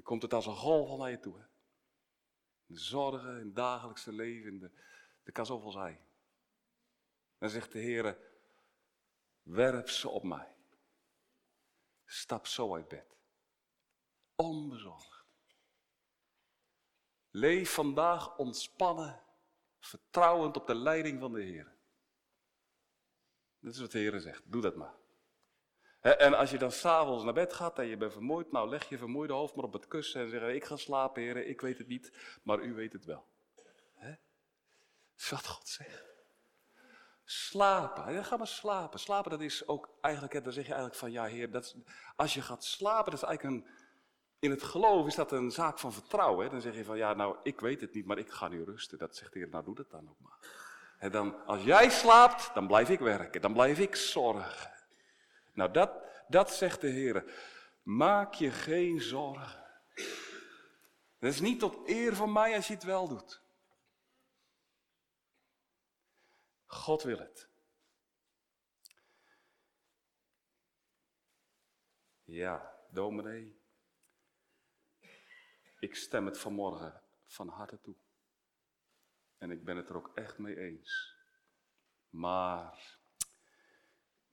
[0.00, 1.38] Dan komt het als een golf naar je toe.
[1.38, 1.44] Hè?
[2.66, 4.70] De zorgen in het dagelijkse leven, de,
[5.22, 5.96] er kan zoveel.
[7.38, 8.18] Dan zegt de Heer,
[9.42, 10.56] werp ze op mij.
[12.04, 13.16] Stap zo uit bed.
[14.34, 15.24] Onbezorgd.
[17.30, 19.22] Leef vandaag ontspannen,
[19.78, 21.76] vertrouwend op de leiding van de Heer.
[23.58, 24.52] Dat is wat de Heer zegt.
[24.52, 24.99] Doe dat maar.
[26.00, 28.98] En als je dan s'avonds naar bed gaat en je bent vermoeid, nou leg je
[28.98, 31.88] vermoeide hoofd maar op het kussen en zeg: Ik ga slapen, heren, ik weet het
[31.88, 33.26] niet, maar u weet het wel.
[33.94, 34.14] He?
[35.30, 36.08] wat God zegt.
[37.24, 39.00] Slapen, ga maar slapen.
[39.00, 41.76] Slapen, dat is ook eigenlijk, dan zeg je eigenlijk van: Ja, Heer, dat
[42.16, 43.78] als je gaat slapen, dat is eigenlijk een.
[44.38, 46.44] In het geloof is dat een zaak van vertrouwen.
[46.44, 46.50] Hè?
[46.50, 48.98] Dan zeg je van: Ja, nou, ik weet het niet, maar ik ga nu rusten.
[48.98, 50.38] Dat zegt de Heer, nou, doe dat dan ook maar.
[50.98, 54.79] En dan, als jij slaapt, dan blijf ik werken, dan blijf ik zorgen.
[55.60, 57.34] Nou, dat, dat zegt de Heer.
[57.82, 59.64] Maak je geen zorgen.
[61.18, 63.42] Het is niet tot eer van mij als je het wel doet.
[66.66, 67.48] God wil het.
[72.24, 73.60] Ja, dominee.
[75.78, 77.96] Ik stem het vanmorgen van harte toe.
[79.38, 81.16] En ik ben het er ook echt mee eens.
[82.08, 82.98] Maar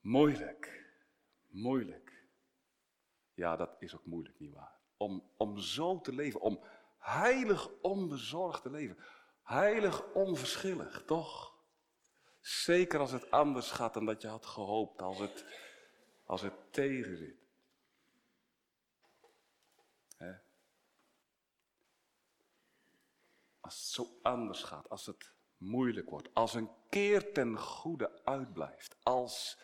[0.00, 0.87] moeilijk,
[1.60, 2.26] moeilijk.
[3.34, 4.78] Ja, dat is ook moeilijk, nietwaar?
[4.96, 6.64] Om, om zo te leven, om
[6.98, 8.98] heilig onbezorgd te leven.
[9.42, 11.56] Heilig onverschillig, toch?
[12.40, 15.44] Zeker als het anders gaat dan dat je had gehoopt, als het,
[16.24, 17.46] als het tegen zit.
[23.68, 28.96] Als het zo anders gaat, als het moeilijk wordt, als een keer ten goede uitblijft,
[29.02, 29.58] als,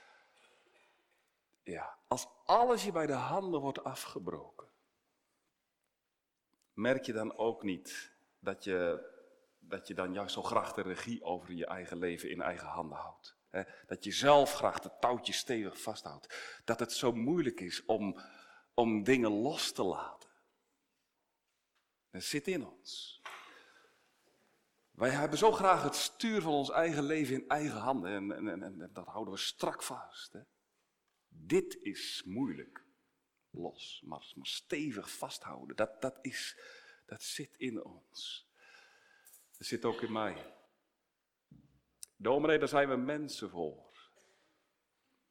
[1.64, 4.68] ja, als alles je bij de handen wordt afgebroken.
[6.72, 9.10] Merk je dan ook niet dat je,
[9.58, 12.98] dat je dan juist zo graag de regie over je eigen leven in eigen handen
[12.98, 13.36] houdt?
[13.86, 16.60] Dat je zelf graag de touwtjes stevig vasthoudt.
[16.64, 18.20] Dat het zo moeilijk is om,
[18.74, 20.30] om dingen los te laten.
[22.10, 23.22] Dat zit in ons.
[24.90, 28.62] Wij hebben zo graag het stuur van ons eigen leven in eigen handen en, en,
[28.62, 30.32] en, dat houden we strak vast.
[30.32, 30.40] Hè?
[31.36, 32.84] Dit is moeilijk.
[33.50, 36.58] Los, maar, maar stevig vasthouden, dat, dat, is,
[37.06, 38.48] dat zit in ons.
[39.58, 40.54] Dat zit ook in mij.
[42.16, 44.12] Dominee, daar zijn we mensen voor.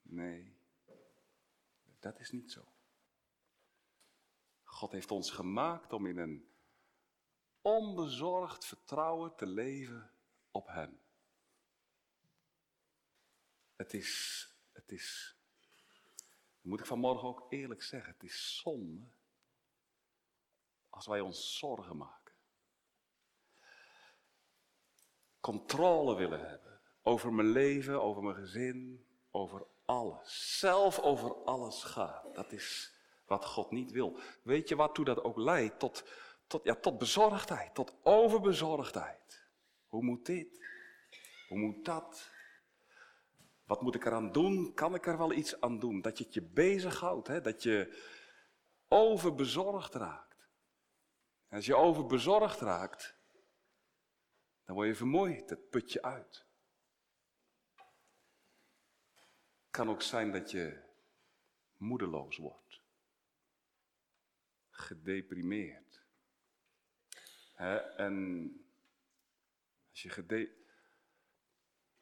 [0.01, 0.57] Nee,
[1.99, 2.73] dat is niet zo.
[4.63, 6.53] God heeft ons gemaakt om in een
[7.61, 10.11] onbezorgd vertrouwen te leven
[10.51, 10.99] op Hem.
[13.75, 15.37] Het is, het is,
[16.63, 19.11] moet ik vanmorgen ook eerlijk zeggen, het is zonde
[20.89, 22.33] als wij ons zorgen maken.
[25.39, 30.59] Controle willen hebben over mijn leven, over mijn gezin, over alles.
[30.59, 32.33] Zelf over alles gaan.
[32.33, 32.95] Dat is
[33.25, 34.19] wat God niet wil.
[34.43, 35.79] Weet je waartoe dat ook leidt?
[35.79, 36.03] Tot,
[36.47, 39.47] tot, ja, tot bezorgdheid, tot overbezorgdheid.
[39.87, 40.65] Hoe moet dit?
[41.47, 42.31] Hoe moet dat?
[43.65, 44.73] Wat moet ik eraan doen?
[44.73, 46.01] Kan ik er wel iets aan doen?
[46.01, 47.41] Dat je het je bezighoudt, hè?
[47.41, 48.03] dat je
[48.87, 50.47] overbezorgd raakt.
[51.47, 53.15] En als je overbezorgd raakt,
[54.65, 56.45] dan word je vermoeid, het put je uit.
[59.63, 60.81] Het kan ook zijn dat je
[61.77, 62.81] moedeloos wordt,
[64.69, 65.83] gedeprimeerd
[67.97, 68.47] en
[69.89, 70.62] als je, gede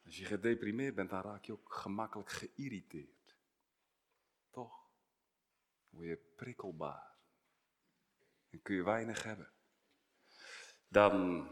[0.05, 3.35] als je gedeprimeerd bent, dan raak je ook gemakkelijk geïrriteerd.
[4.49, 4.89] Toch?
[5.89, 7.15] Word je prikkelbaar.
[8.49, 9.51] Dan kun je weinig hebben.
[10.87, 11.47] Dan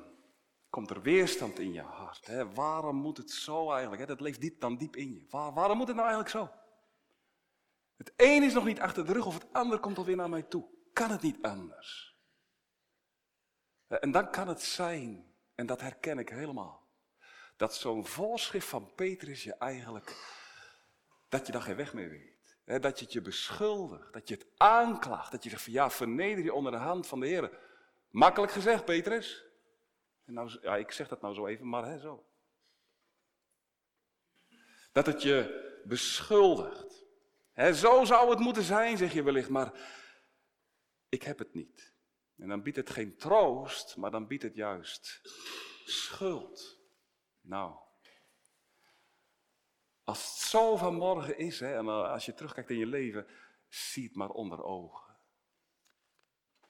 [0.69, 2.25] komt er weerstand in je hart.
[2.25, 2.53] Hè?
[2.53, 4.01] Waarom moet het zo eigenlijk?
[4.01, 4.07] Hè?
[4.07, 5.25] Dat leeft diep dan diep in je.
[5.29, 6.51] waarom moet het nou eigenlijk zo?
[7.95, 10.43] Het een is nog niet achter de rug of het ander komt alweer naar mij
[10.43, 10.69] toe.
[10.93, 12.17] Kan het niet anders?
[13.87, 16.78] En dan kan het zijn, en dat herken ik helemaal,
[17.59, 20.15] dat zo'n voorschrift van Petrus je eigenlijk,
[21.29, 22.81] dat je daar geen weg mee weet.
[22.81, 26.43] Dat je het je beschuldigt, dat je het aanklaagt, dat je zegt van ja, verneder
[26.43, 27.59] je onder de hand van de Heer.
[28.09, 29.43] Makkelijk gezegd, Petrus.
[30.25, 32.25] En nou, ja, ik zeg dat nou zo even, maar zo.
[34.91, 37.05] Dat het je beschuldigt.
[37.73, 39.73] Zo zou het moeten zijn, zeg je wellicht, maar
[41.09, 41.93] ik heb het niet.
[42.37, 45.21] En dan biedt het geen troost, maar dan biedt het juist
[45.85, 46.78] schuld.
[47.49, 47.75] Nou,
[50.03, 53.27] als het zo vanmorgen is, hè, en als je terugkijkt in je leven,
[53.67, 55.17] zie het maar onder ogen.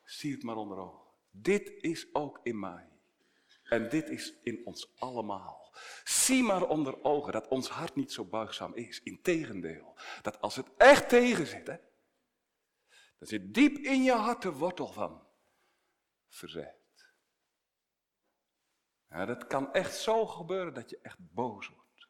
[0.03, 1.13] Zie het maar onder ogen.
[1.31, 2.89] Dit is ook in mij.
[3.63, 5.75] En dit is in ons allemaal.
[6.03, 9.03] Zie maar onder ogen dat ons hart niet zo buigzaam is.
[9.03, 11.77] Integendeel, dat als het echt tegen zit, hè,
[13.17, 15.27] dan zit diep in je hart de wortel van
[16.27, 16.79] verzet.
[19.09, 22.07] Ja, dat kan echt zo gebeuren dat je echt boos wordt.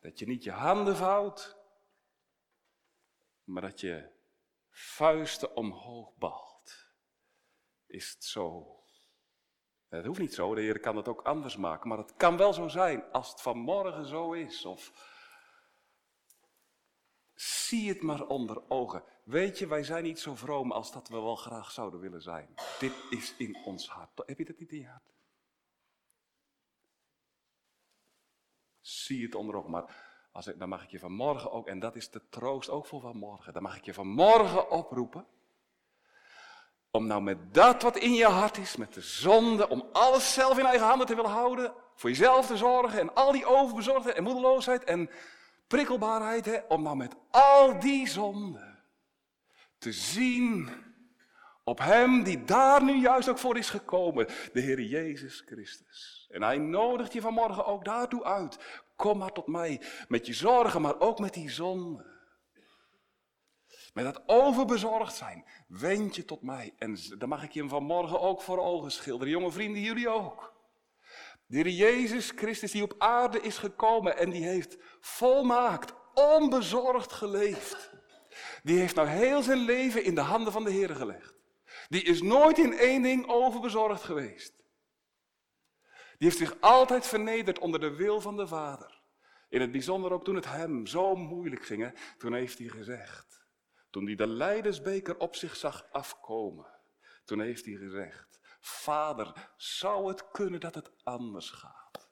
[0.00, 1.56] Dat je niet je handen vouwt,
[3.44, 4.10] maar dat je
[4.70, 6.92] vuisten omhoog balt.
[7.86, 8.78] Is het zo?
[9.88, 12.52] Het hoeft niet zo, de Heer kan het ook anders maken, maar het kan wel
[12.52, 14.64] zo zijn als het vanmorgen zo is.
[14.64, 14.92] Of
[17.34, 19.04] zie het maar onder ogen.
[19.24, 22.54] Weet je, wij zijn niet zo vroom als dat we wel graag zouden willen zijn.
[22.78, 24.22] Dit is in ons hart.
[24.26, 25.12] Heb je dat niet in je hart?
[28.80, 29.70] Zie het onder ogen.
[29.70, 29.96] Maar
[30.32, 33.00] als ik, dan mag ik je vanmorgen ook, en dat is de troost ook voor
[33.00, 35.26] vanmorgen, dan mag ik je vanmorgen oproepen.
[36.90, 40.58] Om nou met dat wat in je hart is, met de zonde, om alles zelf
[40.58, 44.22] in eigen handen te willen houden, voor jezelf te zorgen en al die overbezorgdheid en
[44.22, 45.10] moedeloosheid en
[45.66, 48.73] prikkelbaarheid, hè, om nou met al die zonden
[49.84, 50.70] te zien
[51.64, 56.28] op Hem die daar nu juist ook voor is gekomen, de Heer Jezus Christus.
[56.30, 58.82] En Hij nodigt je vanmorgen ook daartoe uit.
[58.96, 62.12] Kom maar tot mij met je zorgen, maar ook met die zonde.
[63.92, 66.74] Met dat overbezorgd zijn, wend je tot mij.
[66.78, 69.32] En dan mag ik je hem vanmorgen ook voor ogen schilderen.
[69.32, 70.54] Jonge vrienden, jullie ook.
[71.46, 77.93] De Heer Jezus Christus die op aarde is gekomen en die heeft volmaakt, onbezorgd geleefd.
[78.64, 81.34] Die heeft nou heel zijn leven in de handen van de Heer gelegd.
[81.88, 84.54] Die is nooit in één ding overbezorgd geweest.
[86.18, 89.02] Die heeft zich altijd vernederd onder de wil van de Vader.
[89.48, 93.46] In het bijzonder ook toen het hem zo moeilijk ging, toen heeft hij gezegd,
[93.90, 96.80] toen hij de leidersbeker op zich zag afkomen,
[97.24, 102.10] toen heeft hij gezegd, Vader, zou het kunnen dat het anders gaat?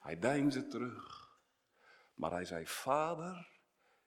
[0.00, 1.30] Hij deinsde terug,
[2.14, 3.57] maar hij zei, Vader,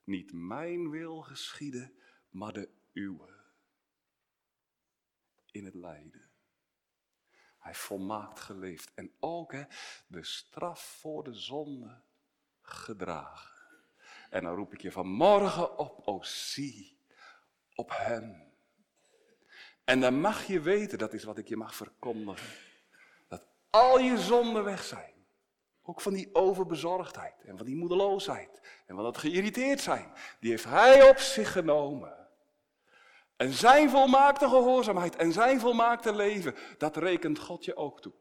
[0.03, 1.93] niet mijn wil geschieden,
[2.29, 3.39] maar de uwe.
[5.51, 6.29] In het lijden.
[7.57, 9.63] Hij volmaakt geleefd en ook hè,
[10.07, 12.01] de straf voor de zonde
[12.61, 13.51] gedragen.
[14.29, 16.97] En dan roep ik je vanmorgen op, o zie,
[17.75, 18.51] op hem.
[19.83, 22.57] En dan mag je weten, dat is wat ik je mag verkondigen,
[23.27, 25.10] dat al je zonden weg zijn.
[25.83, 30.13] Ook van die overbezorgdheid en van die moedeloosheid en van dat geïrriteerd zijn.
[30.39, 32.21] Die heeft hij op zich genomen.
[33.35, 38.13] En zijn volmaakte gehoorzaamheid en zijn volmaakte leven, dat rekent God je ook toe.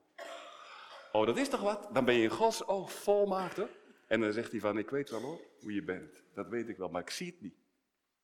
[1.12, 1.88] Oh, dat is toch wat?
[1.92, 3.68] Dan ben je in Gods oog volmaakte.
[4.06, 6.22] En dan zegt hij van, ik weet wel hoor, hoe je bent.
[6.34, 7.54] Dat weet ik wel, maar ik zie het niet.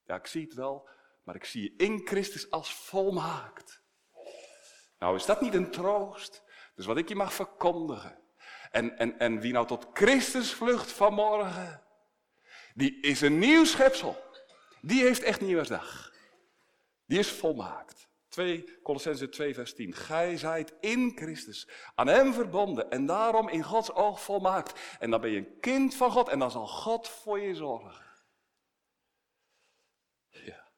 [0.07, 0.89] Ja, ik zie het wel,
[1.23, 3.83] maar ik zie je in Christus als volmaakt.
[4.99, 6.43] Nou, is dat niet een troost?
[6.75, 8.19] Dus wat ik je mag verkondigen.
[8.77, 11.83] En, en, en wie nou tot Christus vlucht vanmorgen,
[12.75, 14.25] die is een nieuw schepsel.
[14.81, 16.13] Die heeft echt nieuwsdag.
[17.07, 18.09] Die is volmaakt.
[18.29, 19.93] 2, Colossense 2, vers 10.
[19.93, 24.97] Gij zijt in Christus, aan Hem verbonden en daarom in Gods oog volmaakt.
[24.99, 28.05] En dan ben je een kind van God en dan zal God voor je zorgen.
[30.29, 30.69] Ja.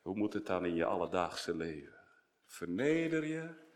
[0.00, 2.00] Hoe moet het dan in je alledaagse leven?
[2.46, 3.70] Verneder je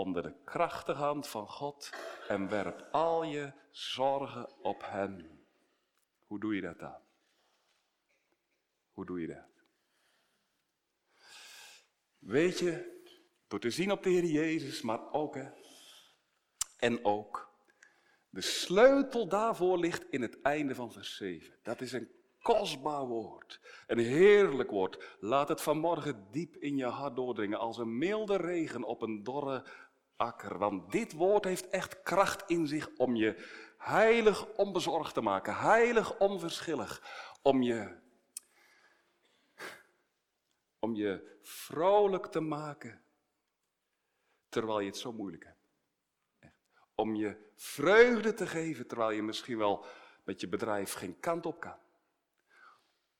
[0.00, 1.90] onder de krachtige hand van God
[2.28, 5.44] en werp al je zorgen op Hem.
[6.26, 6.98] Hoe doe je dat dan?
[8.92, 9.48] Hoe doe je dat?
[12.18, 13.02] Weet je,
[13.48, 15.48] door te zien op de Heer Jezus, maar ook, hè,
[16.76, 17.50] en ook,
[18.28, 21.58] de sleutel daarvoor ligt in het einde van vers 7.
[21.62, 22.10] Dat is een
[22.42, 25.16] kostbaar woord, een heerlijk woord.
[25.20, 29.64] Laat het vanmorgen diep in je hart doordringen als een milde regen op een dorre
[30.58, 36.18] Want dit woord heeft echt kracht in zich om je heilig onbezorgd te maken, heilig
[36.18, 37.02] onverschillig,
[37.42, 37.98] om je
[40.78, 43.02] om je vrolijk te maken
[44.48, 45.58] terwijl je het zo moeilijk hebt.
[46.94, 49.84] Om je vreugde te geven terwijl je misschien wel
[50.24, 51.78] met je bedrijf geen kant op kan.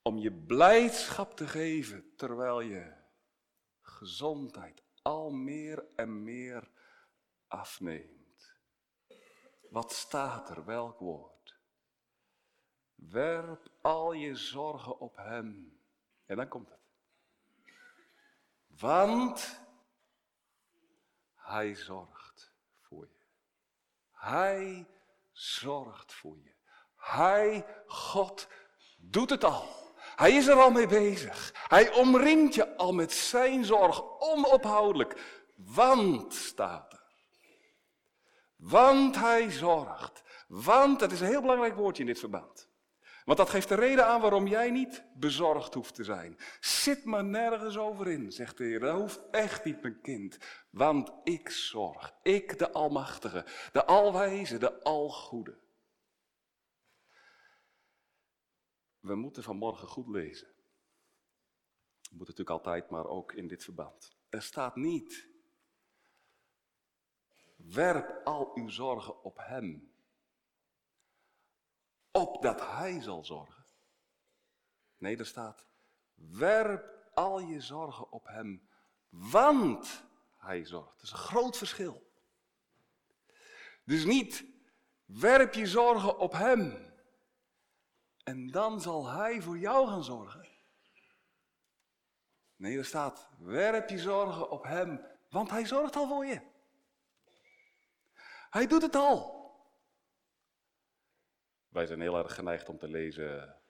[0.01, 2.93] Om je blijdschap te geven terwijl je
[3.81, 6.69] gezondheid al meer en meer
[7.51, 8.53] afneemt.
[9.69, 10.65] Wat staat er?
[10.65, 11.59] Welk woord?
[12.95, 15.79] Werp al je zorgen op Hem.
[16.25, 16.79] En dan komt het.
[18.67, 19.61] Want
[21.35, 23.25] hij zorgt voor je.
[24.11, 24.87] Hij
[25.31, 26.53] zorgt voor je.
[26.95, 28.47] Hij, God,
[28.97, 29.67] doet het al.
[30.15, 31.51] Hij is er al mee bezig.
[31.67, 35.41] Hij omringt je al met zijn zorg onophoudelijk.
[35.55, 36.90] Want staat.
[38.61, 40.23] Want hij zorgt.
[40.47, 42.69] Want, dat is een heel belangrijk woordje in dit verband.
[43.25, 46.37] Want dat geeft de reden aan waarom jij niet bezorgd hoeft te zijn.
[46.59, 48.79] Zit maar nergens over in, zegt de Heer.
[48.79, 50.37] Dat hoeft echt niet, mijn kind.
[50.69, 52.13] Want ik zorg.
[52.21, 55.59] Ik, de Almachtige, de Alwijze, de Algoede.
[58.99, 60.47] We moeten vanmorgen goed lezen.
[62.01, 64.17] We moeten natuurlijk altijd, maar ook in dit verband.
[64.29, 65.30] Er staat niet.
[67.63, 69.91] Werp al uw zorgen op Hem
[72.11, 73.65] opdat hij zal zorgen.
[74.97, 75.65] Nee, er staat,
[76.13, 78.67] werp al je zorgen op hem,
[79.09, 80.03] want
[80.37, 80.93] hij zorgt.
[80.93, 82.11] Dat is een groot verschil.
[83.83, 84.45] Dus niet,
[85.05, 86.93] werp je zorgen op hem
[88.23, 90.47] en dan zal hij voor jou gaan zorgen.
[92.55, 96.50] Nee, er staat, werp je zorgen op hem, want hij zorgt al voor je.
[98.51, 99.39] Hij doet het al.
[101.67, 103.61] Wij zijn heel erg geneigd om te lezen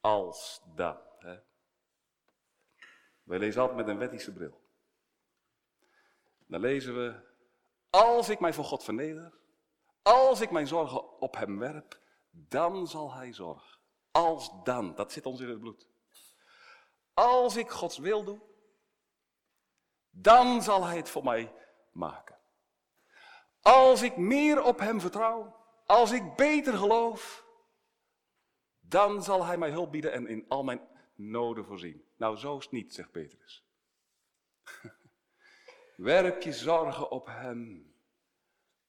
[0.00, 0.98] als dan.
[1.18, 1.38] Hè?
[3.22, 4.64] Wij lezen altijd met een wettische bril.
[6.46, 7.20] Dan lezen we,
[7.90, 9.38] als ik mij voor God verneder,
[10.02, 12.00] als ik mijn zorgen op hem werp,
[12.30, 13.78] dan zal hij zorgen.
[14.10, 15.88] Als dan, dat zit ons in het bloed.
[17.14, 18.40] Als ik Gods wil doe,
[20.10, 21.52] dan zal hij het voor mij
[21.92, 22.35] maken.
[23.66, 25.56] Als ik meer op hem vertrouw,
[25.86, 27.46] als ik beter geloof,
[28.80, 30.80] dan zal hij mij hulp bieden en in al mijn
[31.14, 32.04] noden voorzien.
[32.16, 33.64] Nou, zo is het niet, zegt Petrus.
[35.96, 37.94] Werp je zorgen op hem,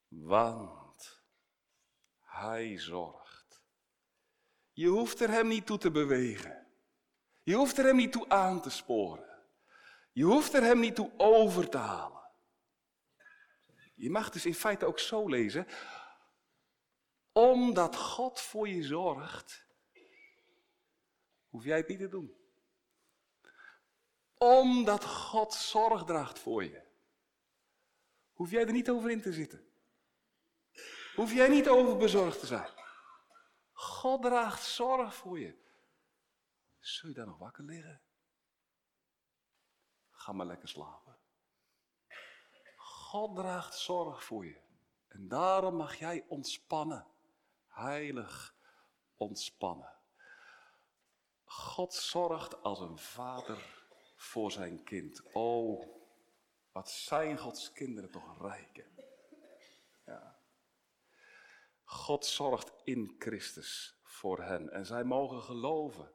[0.07, 1.23] want
[2.19, 3.63] hij zorgt.
[4.71, 6.67] Je hoeft er hem niet toe te bewegen.
[7.43, 9.43] Je hoeft er hem niet toe aan te sporen.
[10.11, 12.16] Je hoeft er hem niet toe over te halen.
[13.97, 15.67] Je mag dus in feite ook zo lezen.
[17.31, 19.65] Omdat God voor je zorgt,
[21.49, 22.35] hoef jij het niet te doen.
[24.37, 26.81] Omdat God zorg draagt voor je,
[28.33, 29.67] hoef jij er niet over in te zitten.
[31.15, 32.69] Hoef jij niet over bezorgd te zijn.
[33.71, 35.57] God draagt zorg voor je.
[36.79, 38.01] Zul je daar nog wakker liggen?
[40.11, 41.16] Ga maar lekker slapen.
[43.07, 44.57] God draagt zorg voor je.
[45.07, 47.07] En daarom mag jij ontspannen.
[47.67, 48.55] Heilig
[49.17, 49.93] ontspannen.
[51.45, 53.85] God zorgt als een vader
[54.15, 55.21] voor zijn kind.
[55.33, 55.87] Oh,
[56.71, 58.85] wat zijn Gods kinderen toch rijken.
[60.05, 60.39] Ja.
[61.83, 66.11] God zorgt in Christus voor hen en zij mogen geloven.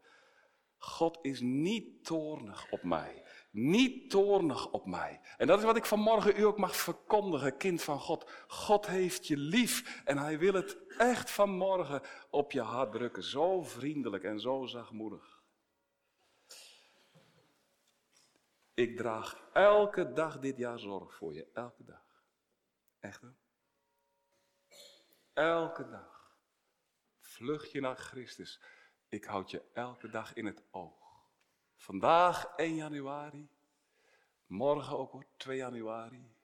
[0.85, 3.25] God is niet toornig op mij.
[3.51, 5.21] Niet toornig op mij.
[5.37, 8.31] En dat is wat ik vanmorgen u ook mag verkondigen, kind van God.
[8.47, 13.23] God heeft je lief en hij wil het echt vanmorgen op je hart drukken.
[13.23, 15.43] Zo vriendelijk en zo zachtmoedig.
[18.75, 21.47] Ik draag elke dag dit jaar zorg voor je.
[21.55, 22.25] Elke dag.
[23.01, 23.29] Echt hè?
[25.33, 26.37] Elke dag.
[27.19, 28.61] Vlucht je naar Christus.
[29.13, 31.27] Ik houd je elke dag in het oog.
[31.77, 33.49] Vandaag 1 januari.
[34.47, 36.35] Morgen ook hoor, 2 januari.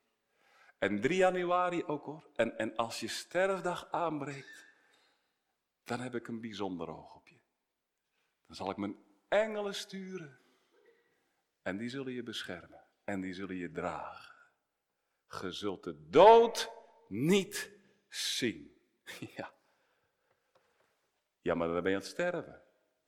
[0.78, 2.28] En 3 januari ook hoor.
[2.34, 4.66] En, en als je sterfdag aanbreekt,
[5.84, 7.38] dan heb ik een bijzonder oog op je.
[8.46, 8.96] Dan zal ik mijn
[9.28, 10.38] engelen sturen.
[11.62, 12.84] En die zullen je beschermen.
[13.04, 14.34] En die zullen je dragen.
[15.26, 16.70] Ge zult de dood
[17.08, 17.72] niet
[18.08, 18.72] zien.
[19.36, 19.57] Ja.
[21.49, 22.62] Ja, maar dan ben je aan het sterven.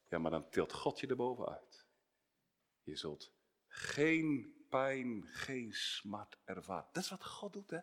[0.09, 1.87] Ja, maar dan tilt God je erbovenuit.
[2.83, 3.33] Je zult
[3.67, 6.89] geen pijn, geen smart ervaren.
[6.93, 7.79] Dat is wat God doet, hè?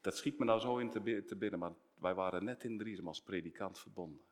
[0.00, 0.90] Dat schiet me nou zo in
[1.26, 4.24] te binnen, maar wij waren net in Driesem als predikant verbonden.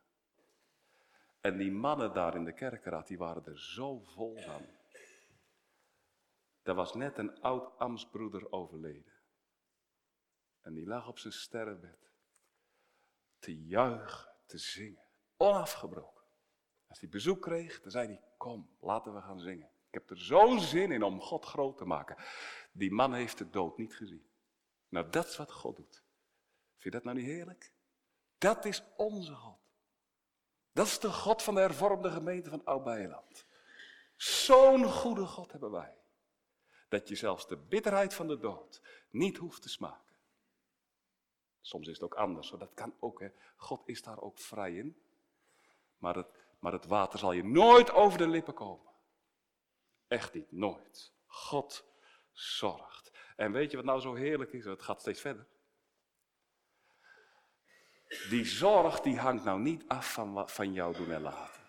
[1.41, 4.65] En die mannen daar in de kerkraad, die waren er zo vol van.
[6.63, 9.13] Er was net een oud ambtsbroeder overleden.
[10.61, 12.08] En die lag op zijn sterrenbed.
[13.39, 15.03] Te juichen, te zingen.
[15.37, 16.23] Onafgebroken.
[16.87, 19.69] Als hij bezoek kreeg, dan zei hij, kom, laten we gaan zingen.
[19.87, 22.15] Ik heb er zo'n zin in om God groot te maken.
[22.71, 24.29] Die man heeft de dood niet gezien.
[24.89, 26.03] Nou, dat is wat God doet.
[26.77, 27.73] Vind je dat nou niet heerlijk?
[28.37, 29.59] Dat is onze God.
[30.71, 33.45] Dat is de God van de hervormde gemeente van Oud-Beiland.
[34.15, 35.97] Zo'n goede God hebben wij.
[36.89, 40.08] Dat je zelfs de bitterheid van de dood niet hoeft te smaken.
[41.61, 43.19] Soms is het ook anders, dat kan ook.
[43.19, 43.29] Hè.
[43.55, 45.01] God is daar ook vrij in.
[45.97, 46.27] Maar het,
[46.59, 48.91] maar het water zal je nooit over de lippen komen.
[50.07, 51.13] Echt niet, nooit.
[51.25, 51.85] God
[52.31, 53.11] zorgt.
[53.35, 54.65] En weet je wat nou zo heerlijk is?
[54.65, 55.47] Het gaat steeds verder.
[58.29, 61.61] Die zorg die hangt nou niet af van, van jou doen en laten.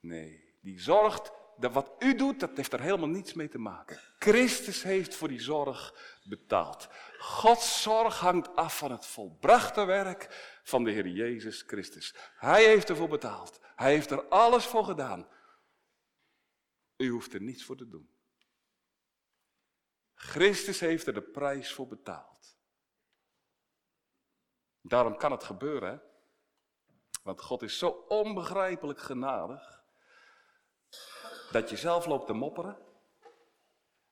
[0.00, 4.00] Nee, die zorgt, dat wat u doet, dat heeft er helemaal niets mee te maken.
[4.18, 5.94] Christus heeft voor die zorg
[6.24, 6.88] betaald.
[7.18, 10.26] Gods zorg hangt af van het volbrachte werk
[10.62, 12.14] van de Heer Jezus Christus.
[12.36, 13.60] Hij heeft ervoor betaald.
[13.76, 15.28] Hij heeft er alles voor gedaan.
[16.96, 18.10] U hoeft er niets voor te doen.
[20.14, 22.56] Christus heeft er de prijs voor betaald.
[24.80, 25.98] Daarom kan het gebeuren, hè?
[27.22, 29.77] want God is zo onbegrijpelijk genadig,
[31.52, 32.78] dat je zelf loopt te mopperen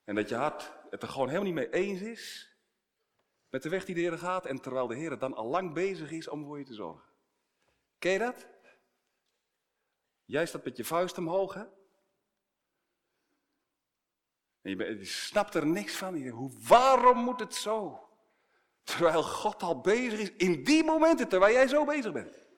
[0.05, 2.57] en dat je hart het er gewoon helemaal niet mee eens is
[3.49, 6.11] met de weg die de Heer gaat en terwijl de Heer dan al lang bezig
[6.11, 7.13] is om voor je te zorgen.
[7.99, 8.47] Ken je dat?
[10.25, 11.55] Jij staat met je vuist omhoog?
[11.55, 11.71] En
[14.63, 16.19] je, snapt er niks van.
[16.19, 18.09] Je hoe, waarom moet het zo?
[18.85, 22.49] Terwijl God al bezig is, in die momenten, terwijl jij zo bezig bent.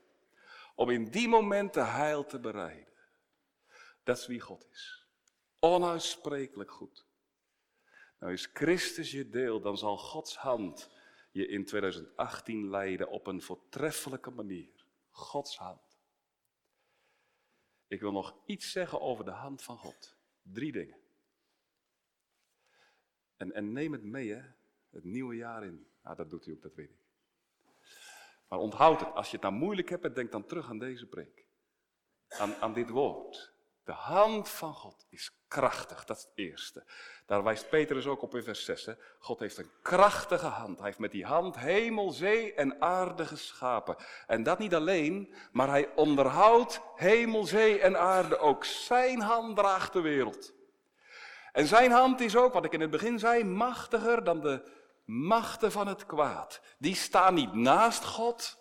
[0.75, 2.88] Om in die momenten heil te bereiden.
[4.09, 5.07] Dat is wie God is.
[5.59, 7.07] Onuitsprekelijk goed.
[8.19, 10.91] Nou is Christus je deel, dan zal Gods hand
[11.31, 14.85] je in 2018 leiden op een voortreffelijke manier.
[15.11, 15.99] Gods hand.
[17.87, 20.17] Ik wil nog iets zeggen over de hand van God.
[20.43, 20.99] Drie dingen.
[23.37, 24.43] En, en neem het mee, hè?
[24.91, 25.87] het nieuwe jaar in.
[26.03, 27.01] Nou, dat doet u ook, dat weet ik.
[28.49, 31.47] Maar onthoud het, als je het nou moeilijk hebt, denk dan terug aan deze preek.
[32.29, 33.57] Aan, aan dit woord.
[33.89, 36.85] De hand van God is krachtig, dat is het eerste.
[37.27, 38.85] Daar wijst Petrus ook op in vers 6.
[38.85, 38.93] Hè?
[39.19, 40.77] God heeft een krachtige hand.
[40.77, 43.97] Hij heeft met die hand hemel, zee en aarde geschapen.
[44.27, 48.39] En dat niet alleen, maar hij onderhoudt hemel, zee en aarde.
[48.39, 50.53] Ook zijn hand draagt de wereld.
[51.53, 54.71] En zijn hand is ook, wat ik in het begin zei, machtiger dan de
[55.05, 56.61] machten van het kwaad.
[56.79, 58.59] Die staan niet naast God,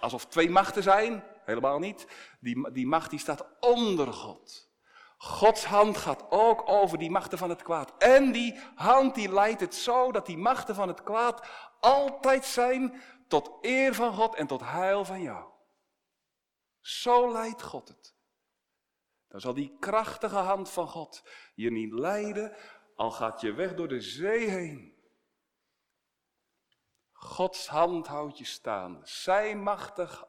[0.00, 2.06] alsof twee machten zijn, helemaal niet.
[2.40, 4.70] Die, die macht die staat onder God.
[5.16, 7.94] Gods hand gaat ook over die machten van het kwaad.
[7.98, 11.48] En die hand die leidt het zo dat die machten van het kwaad
[11.80, 15.50] altijd zijn tot eer van God en tot heil van jou.
[16.80, 18.16] Zo leidt God het.
[19.28, 21.22] Dan zal die krachtige hand van God
[21.54, 22.56] je niet leiden,
[22.96, 24.96] al gaat je weg door de zee heen.
[27.12, 29.00] Gods hand houdt je staan.
[29.02, 30.26] Zijn machtig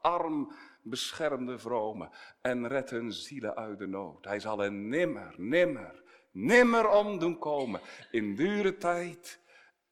[0.00, 0.52] arm
[0.82, 2.10] beschermde vromen
[2.40, 4.24] en red hun zielen uit de nood.
[4.24, 9.40] Hij zal hen nimmer, nimmer, nimmer om doen komen in dure tijd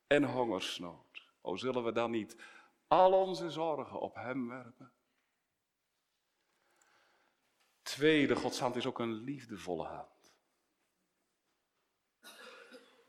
[0.07, 1.29] en hongersnood.
[1.41, 2.37] O zullen we dan niet
[2.89, 4.93] al onze zorgen op hem werpen?
[7.83, 10.18] Tweede, Gods hand is ook een liefdevolle hand.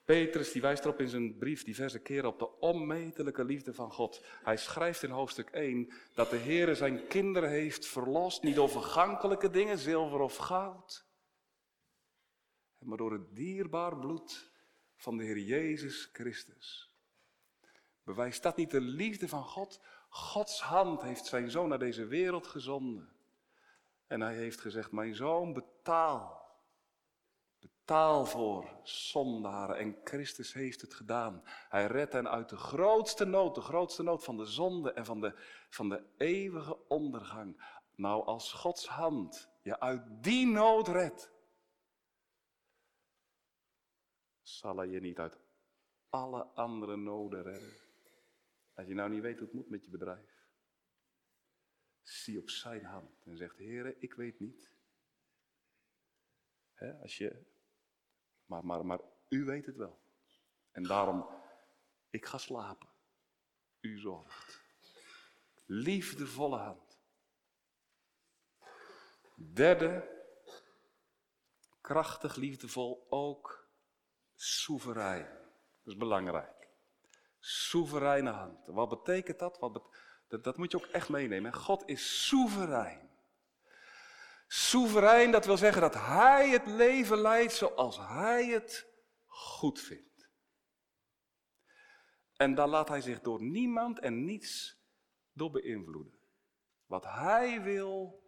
[0.09, 4.25] Petrus die wijst erop in zijn brief diverse keren op de onmetelijke liefde van God.
[4.43, 9.49] Hij schrijft in hoofdstuk 1 dat de Heer zijn kinderen heeft verlost, niet door vergankelijke
[9.49, 11.05] dingen, zilver of goud,
[12.77, 14.51] maar door het dierbaar bloed
[14.95, 16.93] van de Heer Jezus Christus.
[18.03, 19.81] Bewijst dat niet de liefde van God?
[20.09, 23.09] Gods hand heeft zijn zoon naar deze wereld gezonden.
[24.07, 26.38] En hij heeft gezegd, mijn zoon betaal
[27.89, 31.41] taal voor zondaren en Christus heeft het gedaan.
[31.45, 35.21] Hij redt hen uit de grootste nood, de grootste nood van de zonde en van
[35.21, 35.33] de,
[35.69, 37.77] van de eeuwige ondergang.
[37.95, 41.31] Nou, als Gods hand je uit die nood redt,
[44.41, 45.37] zal hij je niet uit
[46.09, 47.73] alle andere noden redden.
[48.73, 50.47] Als je nou niet weet hoe het moet met je bedrijf,
[52.01, 54.71] zie op zijn hand en zegt, Heer, ik weet niet.
[57.01, 57.57] als je
[58.49, 59.99] maar, maar, maar u weet het wel.
[60.71, 61.27] En daarom,
[62.09, 62.89] ik ga slapen.
[63.79, 64.61] U zorgt.
[65.65, 66.99] Liefdevolle hand.
[69.35, 70.17] Derde,
[71.81, 73.69] krachtig, liefdevol, ook
[74.35, 75.25] soeverein.
[75.83, 76.67] Dat is belangrijk.
[77.39, 78.67] Soevereine hand.
[78.67, 79.59] Wat betekent dat?
[79.59, 79.89] Wat
[80.27, 81.53] dat, dat moet je ook echt meenemen.
[81.53, 83.08] God is soeverein.
[84.51, 88.87] Soeverein, dat wil zeggen dat hij het leven leidt zoals hij het
[89.25, 90.29] goed vindt.
[92.35, 94.77] En dan laat hij zich door niemand en niets
[95.33, 96.19] door beïnvloeden.
[96.85, 98.23] Wat hij wil,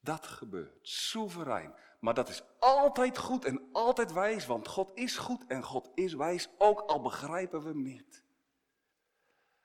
[0.00, 0.88] dat gebeurt.
[0.88, 1.74] Soeverein.
[2.00, 6.14] Maar dat is altijd goed en altijd wijs, want God is goed en God is
[6.14, 8.24] wijs, ook al begrijpen we niet.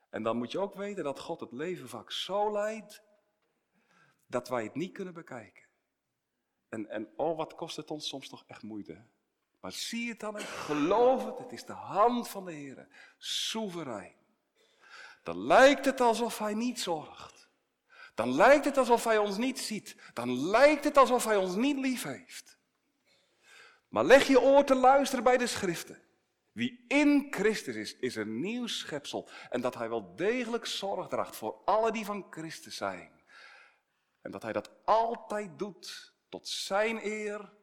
[0.10, 3.04] En dan moet je ook weten dat God het leven vaak zo leidt
[4.28, 5.70] dat wij het niet kunnen bekijken.
[6.72, 9.04] En, en oh, wat kost het ons soms toch echt moeite.
[9.60, 14.16] Maar zie het dan geloof het, het is de hand van de Heer, soeverein.
[15.24, 17.50] Dan lijkt het alsof Hij niet zorgt.
[18.16, 19.96] Dan lijkt het alsof Hij ons niet ziet.
[20.14, 22.58] Dan lijkt het alsof Hij ons niet lief heeft.
[23.88, 26.02] Maar leg je oor te luisteren bij de schriften.
[26.52, 29.30] Wie in Christus is, is een nieuw schepsel.
[29.50, 33.12] En dat Hij wel degelijk zorg draagt voor alle die van Christus zijn.
[34.22, 37.54] En dat Hij dat altijd doet tot zijn eer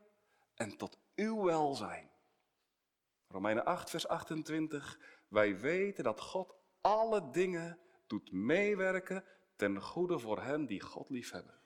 [0.55, 2.11] en tot uw welzijn.
[3.29, 4.99] Romeinen 8, vers 28.
[5.29, 9.25] Wij weten dat God alle dingen doet meewerken
[9.57, 11.61] ten goede voor hen die God liefhebben.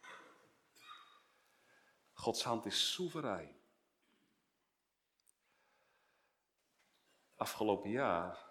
[2.12, 3.60] Gods hand is soeverein.
[7.36, 8.46] Afgelopen jaar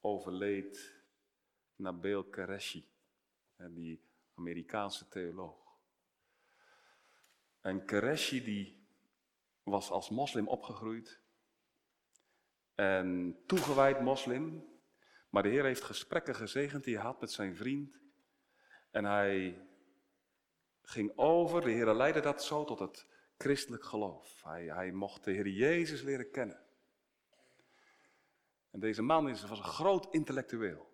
[0.00, 1.02] overleed
[1.76, 2.88] Nabil Qureshi,
[3.56, 4.02] die
[4.34, 5.59] Amerikaanse theoloog.
[7.60, 8.88] En Qureshi die
[9.62, 11.20] was als moslim opgegroeid.
[12.74, 14.68] En toegewijd moslim.
[15.28, 17.98] Maar de Heer heeft gesprekken gezegend die hij had met zijn vriend.
[18.90, 19.66] En hij
[20.82, 23.06] ging over, de Heer leidde dat zo tot het
[23.38, 24.42] christelijk geloof.
[24.42, 26.60] Hij, hij mocht de Heer Jezus leren kennen.
[28.70, 30.88] En deze man was een groot intellectueel.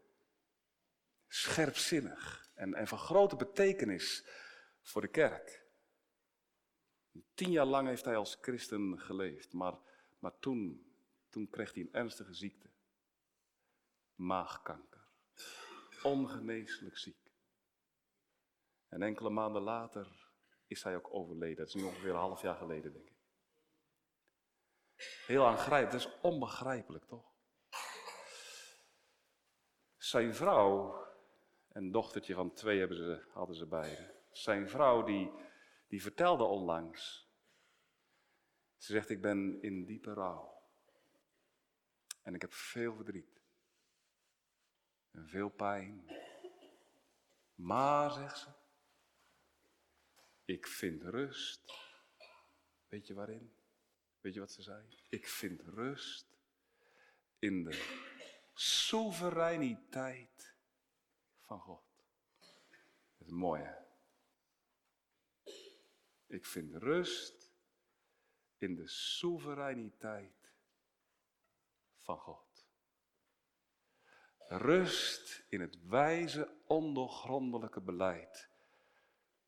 [1.29, 4.27] Scherpzinnig en, en van grote betekenis
[4.83, 5.66] voor de kerk.
[7.37, 9.79] Tien jaar lang heeft hij als christen geleefd, maar,
[10.19, 10.87] maar toen,
[11.29, 12.71] toen kreeg hij een ernstige ziekte.
[14.15, 15.09] Maagkanker.
[16.03, 17.33] Ongeneeslijk ziek.
[18.89, 20.31] En enkele maanden later
[20.67, 21.57] is hij ook overleden.
[21.57, 23.17] Dat is nu ongeveer een half jaar geleden, denk ik.
[25.27, 27.35] Heel aangrijpend, dat is onbegrijpelijk toch?
[29.97, 31.05] Zijn vrouw,
[31.69, 34.15] een dochtertje van twee hebben ze, hadden ze beide.
[34.31, 35.33] Zijn vrouw die,
[35.89, 37.26] die vertelde onlangs.
[38.77, 40.63] Ze zegt, ik ben in diepe rouw.
[42.23, 43.41] En ik heb veel verdriet.
[45.11, 46.11] En veel pijn.
[47.55, 48.49] Maar, zegt ze,
[50.45, 51.73] ik vind rust.
[52.89, 53.55] Weet je waarin?
[54.21, 54.85] Weet je wat ze zei?
[55.09, 56.27] Ik vind rust
[57.39, 58.05] in de
[58.55, 60.55] soevereiniteit
[61.41, 61.85] van God.
[63.19, 63.75] Dat is mooi hè?
[66.27, 67.36] Ik vind rust
[68.59, 70.53] in de soevereiniteit
[72.01, 72.67] van God.
[74.49, 78.51] Rust in het wijze, ondoorgrondelijke beleid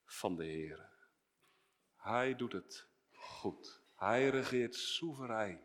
[0.04, 0.90] van de Heer.
[1.96, 3.82] Hij doet het goed.
[3.94, 5.60] Hij regeert soeverein.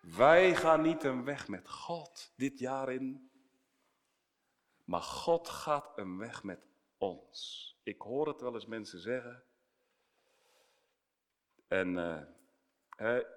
[0.00, 3.30] Wij gaan niet een weg met God dit jaar in,
[4.84, 6.66] maar God gaat een weg met
[6.98, 7.68] ons.
[7.82, 9.44] Ik hoor het wel eens mensen zeggen.
[11.68, 12.22] En uh,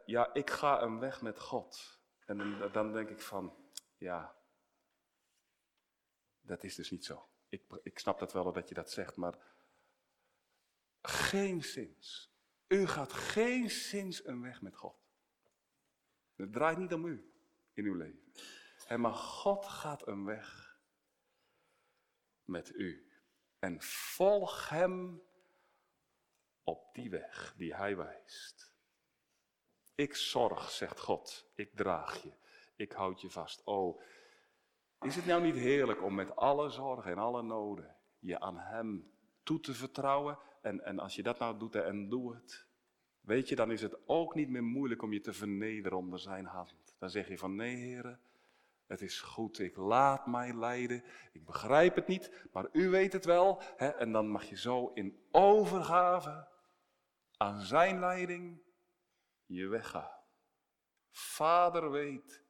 [0.05, 2.01] ja, ik ga een weg met God.
[2.26, 4.36] En dan, denk ik van, ja,
[6.41, 7.30] dat is dus niet zo.
[7.49, 9.38] Ik, ik snap dat wel dat je dat zegt, maar
[11.01, 12.32] geen zins.
[12.68, 14.97] U gaat geen zins een weg met God.
[16.36, 17.34] Het draait niet om u
[17.74, 18.34] in uw leven.
[18.88, 20.80] En maar God gaat een weg
[22.43, 23.11] met u.
[23.59, 25.22] En volg hem
[26.64, 28.73] op die weg die hij wijst.
[29.96, 31.52] Ik zorg, zegt God.
[31.56, 32.32] Ik draag je.
[32.76, 33.64] Ik houd je vast.
[33.64, 34.02] Oh,
[35.02, 39.12] is het nou niet heerlijk om met alle zorgen en alle noden je aan hem
[39.44, 42.68] toe te vertrouwen en, en als je dat nou doet en doe het,
[43.22, 46.46] weet je, dan is het ook niet meer moeilijk om je te vernederen onder zijn
[46.46, 46.96] hand.
[47.00, 48.20] Dan zeg je van nee heren,
[48.88, 53.26] het is goed, ik laat mij leiden, ik begrijp het niet, maar u weet het
[53.26, 53.62] wel.
[53.76, 53.88] Hè?
[53.88, 56.48] En dan mag je zo in overgave
[57.38, 58.62] aan zijn leiding
[59.46, 60.22] je weggaan.
[61.10, 62.44] Vader weet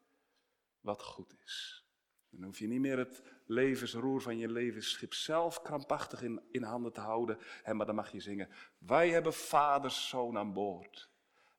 [0.80, 1.86] wat goed is.
[2.30, 6.94] Dan hoef je niet meer het levensroer van je levensschip zelf krampachtig in, in handen
[6.94, 7.38] te houden.
[7.64, 11.10] En maar dan mag je zingen, wij hebben vaders zoon aan boord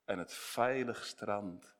[0.05, 1.75] en het veilig strand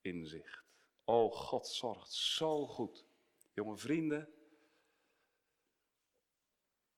[0.00, 0.64] in zicht.
[1.04, 3.06] O, God zorgt zo goed.
[3.52, 4.28] Jonge vrienden,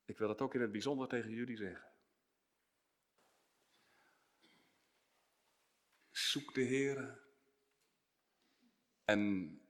[0.05, 1.92] ik wil dat ook in het bijzonder tegen jullie zeggen.
[6.33, 7.21] Zoek de Heer
[9.05, 9.61] en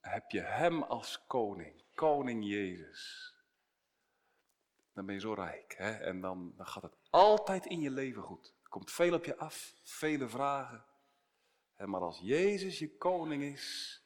[0.00, 3.34] heb je Hem als koning, koning Jezus,
[4.92, 5.74] dan ben je zo rijk.
[5.76, 5.90] Hè?
[5.90, 8.54] En dan, gaat het altijd in je leven goed.
[8.62, 10.84] Er komt veel op je af, vele vragen.
[11.76, 14.00] Maar als Jezus je koning is,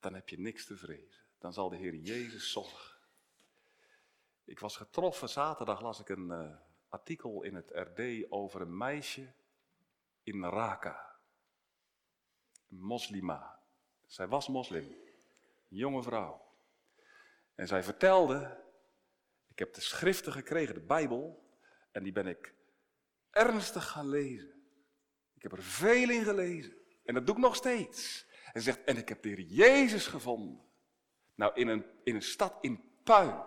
[0.00, 1.24] dan heb je niks te vrezen.
[1.38, 2.96] Dan zal de Heer Jezus zorgen.
[4.44, 6.56] Ik was getroffen, zaterdag las ik een uh,
[6.88, 9.32] artikel in het RD over een meisje
[10.28, 11.16] in Raqqa.
[12.66, 13.58] Moslima.
[14.06, 16.56] Zij was moslim, een jonge vrouw.
[17.54, 18.64] En zij vertelde,
[19.48, 21.48] ik heb de schriften gekregen, de Bijbel,
[21.90, 22.54] en die ben ik
[23.30, 24.58] ernstig gaan lezen.
[25.34, 26.76] Ik heb er veel in gelezen.
[27.04, 28.26] En dat doe ik nog steeds.
[28.52, 30.60] En zegt, en ik heb de Jezus gevonden.
[31.34, 33.44] Nou, in een, in een stad in puin.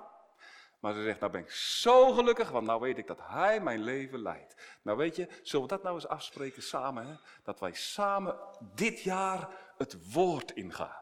[0.81, 3.83] Maar ze zegt, nou ben ik zo gelukkig, want nou weet ik dat Hij mijn
[3.83, 4.55] leven leidt.
[4.81, 7.07] Nou weet je, zullen we dat nou eens afspreken samen?
[7.07, 7.13] Hè?
[7.43, 8.35] Dat wij samen
[8.75, 11.01] dit jaar het woord ingaan.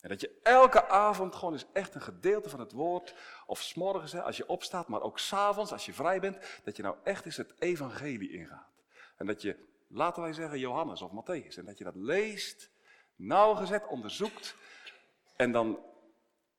[0.00, 3.14] En dat je elke avond gewoon eens echt een gedeelte van het woord,
[3.46, 6.96] of s'morgens als je opstaat, maar ook s'avonds als je vrij bent, dat je nou
[7.02, 8.72] echt eens het evangelie ingaat.
[9.16, 9.56] En dat je,
[9.88, 12.70] laten wij zeggen, Johannes of Matthäus, en dat je dat leest,
[13.16, 14.56] nauwgezet onderzoekt,
[15.36, 15.78] en dan,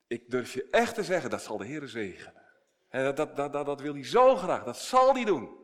[0.06, 2.42] ik durf je echt te zeggen, dat zal de Heer zegenen.
[2.88, 5.62] dat, dat, dat, dat wil hij zo graag, dat zal hij doen.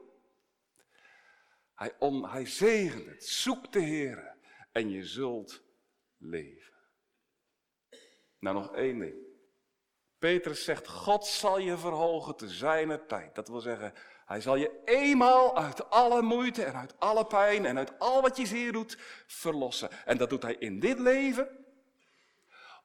[1.75, 3.25] Hij, on, hij zegent het.
[3.25, 4.37] Zoek de Heer
[4.73, 5.63] en je zult
[6.17, 6.75] leven.
[8.39, 9.15] Nou, nog één ding.
[10.19, 13.35] Petrus zegt, God zal je verhogen te zijner tijd.
[13.35, 13.93] Dat wil zeggen,
[14.27, 18.37] hij zal je eenmaal uit alle moeite en uit alle pijn en uit al wat
[18.37, 20.07] je zeer doet verlossen.
[20.07, 21.60] En dat doet hij in dit leven.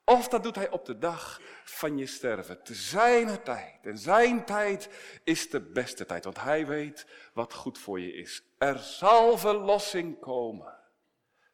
[0.06, 2.64] Of dat doet hij op de dag van je sterven.
[2.64, 3.86] Te zijn tijd.
[3.86, 4.90] En zijn tijd
[5.24, 6.24] is de beste tijd.
[6.24, 8.44] Want hij weet wat goed voor je is.
[8.58, 10.78] Er zal verlossing komen.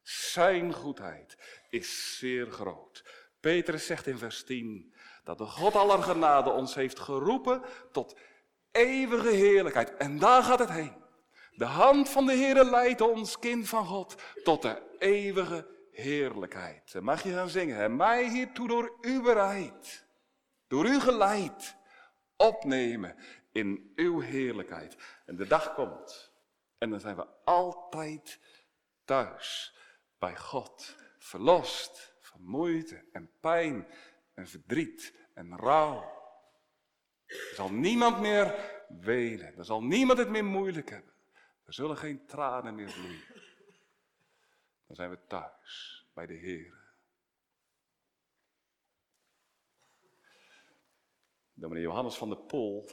[0.01, 1.37] Zijn goedheid
[1.69, 3.03] is zeer groot.
[3.39, 4.93] Petrus zegt in vers 10
[5.23, 8.15] dat de God aller genade ons heeft geroepen tot
[8.71, 9.97] eeuwige heerlijkheid.
[9.97, 11.01] En daar gaat het heen.
[11.51, 17.01] De hand van de Heer leidt ons, kind van God, tot de eeuwige heerlijkheid.
[17.01, 17.89] Mag je gaan zingen, hè?
[17.89, 20.05] mij hiertoe door u bereid,
[20.67, 21.75] door u geleid,
[22.35, 23.15] opnemen
[23.51, 24.97] in uw heerlijkheid.
[25.25, 26.31] En de dag komt
[26.77, 28.39] en dan zijn we altijd
[29.05, 29.75] thuis
[30.19, 33.87] bij God, verlost van moeite en pijn
[34.33, 36.19] en verdriet en rouw.
[37.25, 38.55] Er zal niemand meer
[38.99, 39.57] wenen.
[39.57, 41.13] Er zal niemand het meer moeilijk hebben.
[41.65, 43.21] Er zullen geen tranen meer vloeien.
[44.91, 46.93] Dan zijn we thuis bij de Heer.
[51.53, 52.89] meneer Johannes van der Pol,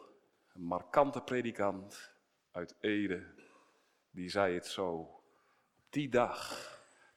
[0.53, 2.15] een markante predikant
[2.51, 3.35] uit Ede,
[4.11, 4.97] die zei het zo.
[4.97, 6.71] Op die dag,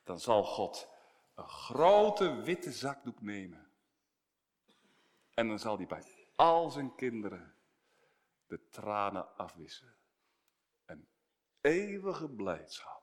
[0.04, 0.90] dan zal God
[1.36, 3.72] een grote witte zakdoek nemen.
[5.34, 6.04] En dan zal hij bij
[6.36, 7.56] al zijn kinderen
[8.48, 9.96] de tranen afwissen.
[10.86, 11.08] Een
[11.62, 13.01] eeuwige blijdschap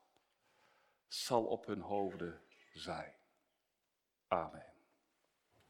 [1.08, 2.40] zal op hun hoofden
[2.72, 3.14] zijn.
[4.28, 4.77] Amen.